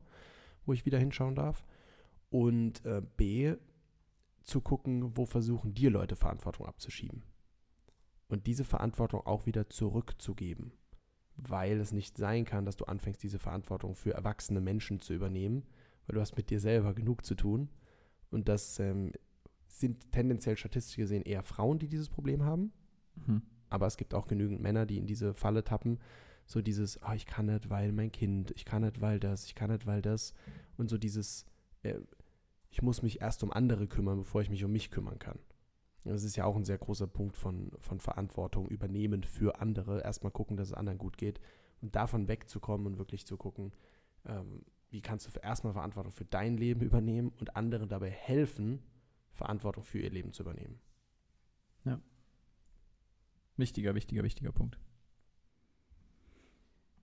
wo 0.65 0.73
ich 0.73 0.85
wieder 0.85 0.99
hinschauen 0.99 1.35
darf. 1.35 1.65
Und 2.29 2.85
äh, 2.85 3.01
B, 3.17 3.55
zu 4.43 4.61
gucken, 4.61 5.17
wo 5.17 5.25
versuchen 5.25 5.73
dir 5.73 5.89
Leute 5.89 6.15
Verantwortung 6.15 6.65
abzuschieben. 6.67 7.23
Und 8.27 8.47
diese 8.47 8.63
Verantwortung 8.63 9.25
auch 9.25 9.45
wieder 9.45 9.69
zurückzugeben. 9.69 10.71
Weil 11.37 11.79
es 11.79 11.91
nicht 11.91 12.17
sein 12.17 12.45
kann, 12.45 12.65
dass 12.65 12.77
du 12.77 12.85
anfängst, 12.85 13.21
diese 13.21 13.39
Verantwortung 13.39 13.95
für 13.95 14.13
erwachsene 14.13 14.61
Menschen 14.61 14.99
zu 14.99 15.13
übernehmen, 15.13 15.63
weil 16.07 16.15
du 16.15 16.21
hast 16.21 16.37
mit 16.37 16.49
dir 16.49 16.59
selber 16.59 16.93
genug 16.93 17.25
zu 17.25 17.35
tun. 17.35 17.69
Und 18.29 18.47
das 18.47 18.79
ähm, 18.79 19.11
sind 19.67 20.11
tendenziell 20.11 20.57
statistisch 20.57 20.95
gesehen 20.95 21.23
eher 21.23 21.43
Frauen, 21.43 21.79
die 21.79 21.87
dieses 21.87 22.09
Problem 22.09 22.43
haben. 22.43 22.71
Mhm. 23.15 23.41
Aber 23.69 23.87
es 23.87 23.97
gibt 23.97 24.13
auch 24.13 24.27
genügend 24.27 24.61
Männer, 24.61 24.85
die 24.85 24.97
in 24.97 25.07
diese 25.07 25.33
Falle 25.33 25.63
tappen. 25.63 25.99
So 26.45 26.61
dieses, 26.61 27.01
ah, 27.01 27.15
ich 27.15 27.25
kann 27.25 27.47
nicht, 27.47 27.69
weil 27.69 27.91
mein 27.91 28.11
Kind, 28.11 28.51
ich 28.51 28.65
kann 28.65 28.83
nicht, 28.83 29.01
weil 29.01 29.19
das, 29.19 29.45
ich 29.45 29.55
kann 29.55 29.71
nicht, 29.71 29.85
weil 29.85 30.01
das. 30.01 30.33
Und 30.77 30.89
so 30.89 30.97
dieses, 30.97 31.45
äh, 31.83 31.95
ich 32.69 32.81
muss 32.81 33.01
mich 33.01 33.21
erst 33.21 33.43
um 33.43 33.51
andere 33.51 33.87
kümmern, 33.87 34.19
bevor 34.19 34.41
ich 34.41 34.49
mich 34.49 34.63
um 34.63 34.71
mich 34.71 34.91
kümmern 34.91 35.19
kann. 35.19 35.39
Das 36.05 36.23
ist 36.23 36.35
ja 36.35 36.45
auch 36.45 36.55
ein 36.55 36.65
sehr 36.65 36.77
großer 36.77 37.07
Punkt 37.07 37.35
von, 37.35 37.71
von 37.79 37.99
Verantwortung 37.99 38.67
übernehmen 38.67 39.23
für 39.23 39.59
andere. 39.59 40.01
Erstmal 40.01 40.31
gucken, 40.31 40.55
dass 40.55 40.69
es 40.69 40.73
anderen 40.73 40.99
gut 40.99 41.17
geht. 41.17 41.41
Und 41.81 41.95
davon 41.95 42.27
wegzukommen 42.27 42.87
und 42.87 42.97
wirklich 42.97 43.25
zu 43.25 43.37
gucken, 43.37 43.73
ähm, 44.25 44.63
wie 44.91 45.01
kannst 45.01 45.27
du 45.27 45.39
erstmal 45.39 45.73
Verantwortung 45.73 46.11
für 46.11 46.25
dein 46.25 46.57
Leben 46.57 46.81
übernehmen 46.81 47.33
und 47.39 47.55
anderen 47.55 47.89
dabei 47.89 48.09
helfen, 48.09 48.81
Verantwortung 49.33 49.83
für 49.83 49.99
ihr 49.99 50.09
Leben 50.09 50.31
zu 50.31 50.43
übernehmen. 50.43 50.79
Wichtiger, 53.57 53.95
wichtiger, 53.95 54.23
wichtiger 54.23 54.51
Punkt. 54.51 54.77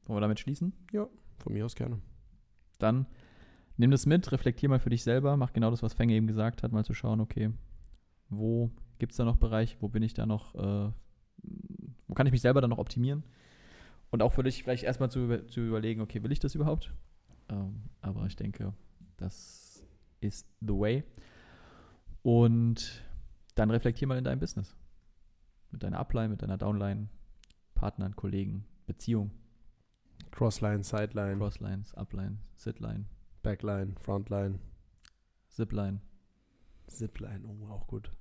Wollen 0.05 0.17
wir 0.17 0.21
damit 0.21 0.41
schließen? 0.41 0.75
Von 1.39 1.53
mir 1.53 1.65
aus 1.65 1.75
gerne. 1.75 2.01
Dann 2.79 3.07
nimm 3.77 3.91
das 3.91 4.05
mit, 4.05 4.31
reflektier 4.33 4.69
mal 4.69 4.81
für 4.81 4.91
dich 4.91 5.03
selber, 5.03 5.37
mach 5.37 5.53
genau 5.53 5.71
das, 5.71 5.83
was 5.83 5.95
Fenge 5.95 6.15
eben 6.15 6.27
gesagt 6.27 6.63
hat, 6.63 6.73
mal 6.73 6.85
zu 6.85 6.95
schauen, 6.95 7.21
okay, 7.21 7.53
wo 8.29 8.71
Gibt 9.03 9.15
es 9.15 9.17
da 9.17 9.25
noch 9.25 9.35
Bereiche? 9.35 9.77
Wo 9.81 9.89
bin 9.89 10.05
ich 10.05 10.15
da 10.15 10.27
noch? 10.27 10.55
Äh, 10.55 10.93
wo 12.07 12.15
kann 12.15 12.25
ich 12.29 12.31
mich 12.31 12.41
selber 12.41 12.61
dann 12.61 12.71
noch 12.71 12.79
optimieren? 12.79 13.25
Und 14.13 14.23
auch 14.23 14.31
für 14.31 14.45
dich 14.45 14.63
vielleicht 14.63 14.85
erstmal 14.85 15.11
zu, 15.11 15.45
zu 15.49 15.61
überlegen, 15.61 16.01
okay, 16.03 16.23
will 16.23 16.31
ich 16.31 16.39
das 16.39 16.55
überhaupt? 16.55 16.95
Ähm, 17.49 17.83
aber 18.01 18.25
ich 18.27 18.37
denke, 18.37 18.73
das 19.17 19.85
ist 20.21 20.47
the 20.61 20.69
way. 20.69 21.03
Und 22.23 23.03
dann 23.57 23.73
reflektier 23.73 24.07
mal 24.07 24.19
in 24.19 24.23
deinem 24.23 24.39
Business. 24.39 24.77
Mit 25.73 25.83
deiner 25.83 25.99
Upline, 25.99 26.29
mit 26.29 26.43
deiner 26.43 26.57
Downline, 26.57 27.09
Partnern, 27.75 28.15
Kollegen, 28.15 28.67
Beziehung, 28.87 29.33
Crossline, 30.31 30.85
Sideline, 30.85 31.39
Crosslines, 31.39 31.93
Upline, 31.95 32.39
Sitline, 32.55 33.07
Backline, 33.43 33.97
Frontline, 33.99 34.61
Zipline. 35.49 36.01
Zipline, 36.87 37.45
oh, 37.49 37.69
auch 37.69 37.89
gut. 37.89 38.13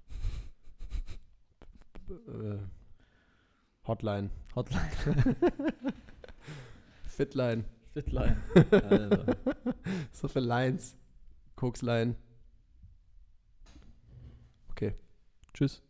Äh, 2.11 2.59
Hotline, 3.87 4.29
Hotline, 4.55 4.91
Fitline, 7.07 7.65
Fitline. 7.93 8.37
Also, 8.71 9.25
so 10.11 10.27
viele 10.27 10.45
Lines, 10.45 10.95
Koksline. 11.55 12.15
Okay. 14.69 14.93
tschüss. 15.53 15.81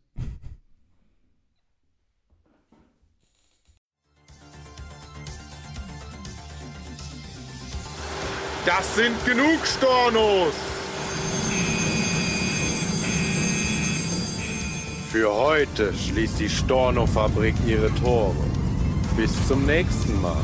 Das 8.65 8.95
sind 8.95 9.25
genug 9.25 9.65
Stornos! 9.65 10.70
Für 15.11 15.29
heute 15.29 15.93
schließt 15.93 16.39
die 16.39 16.47
Storno-Fabrik 16.47 17.55
ihre 17.67 17.93
Tore. 17.95 18.33
Bis 19.17 19.45
zum 19.45 19.65
nächsten 19.65 20.21
Mal. 20.21 20.37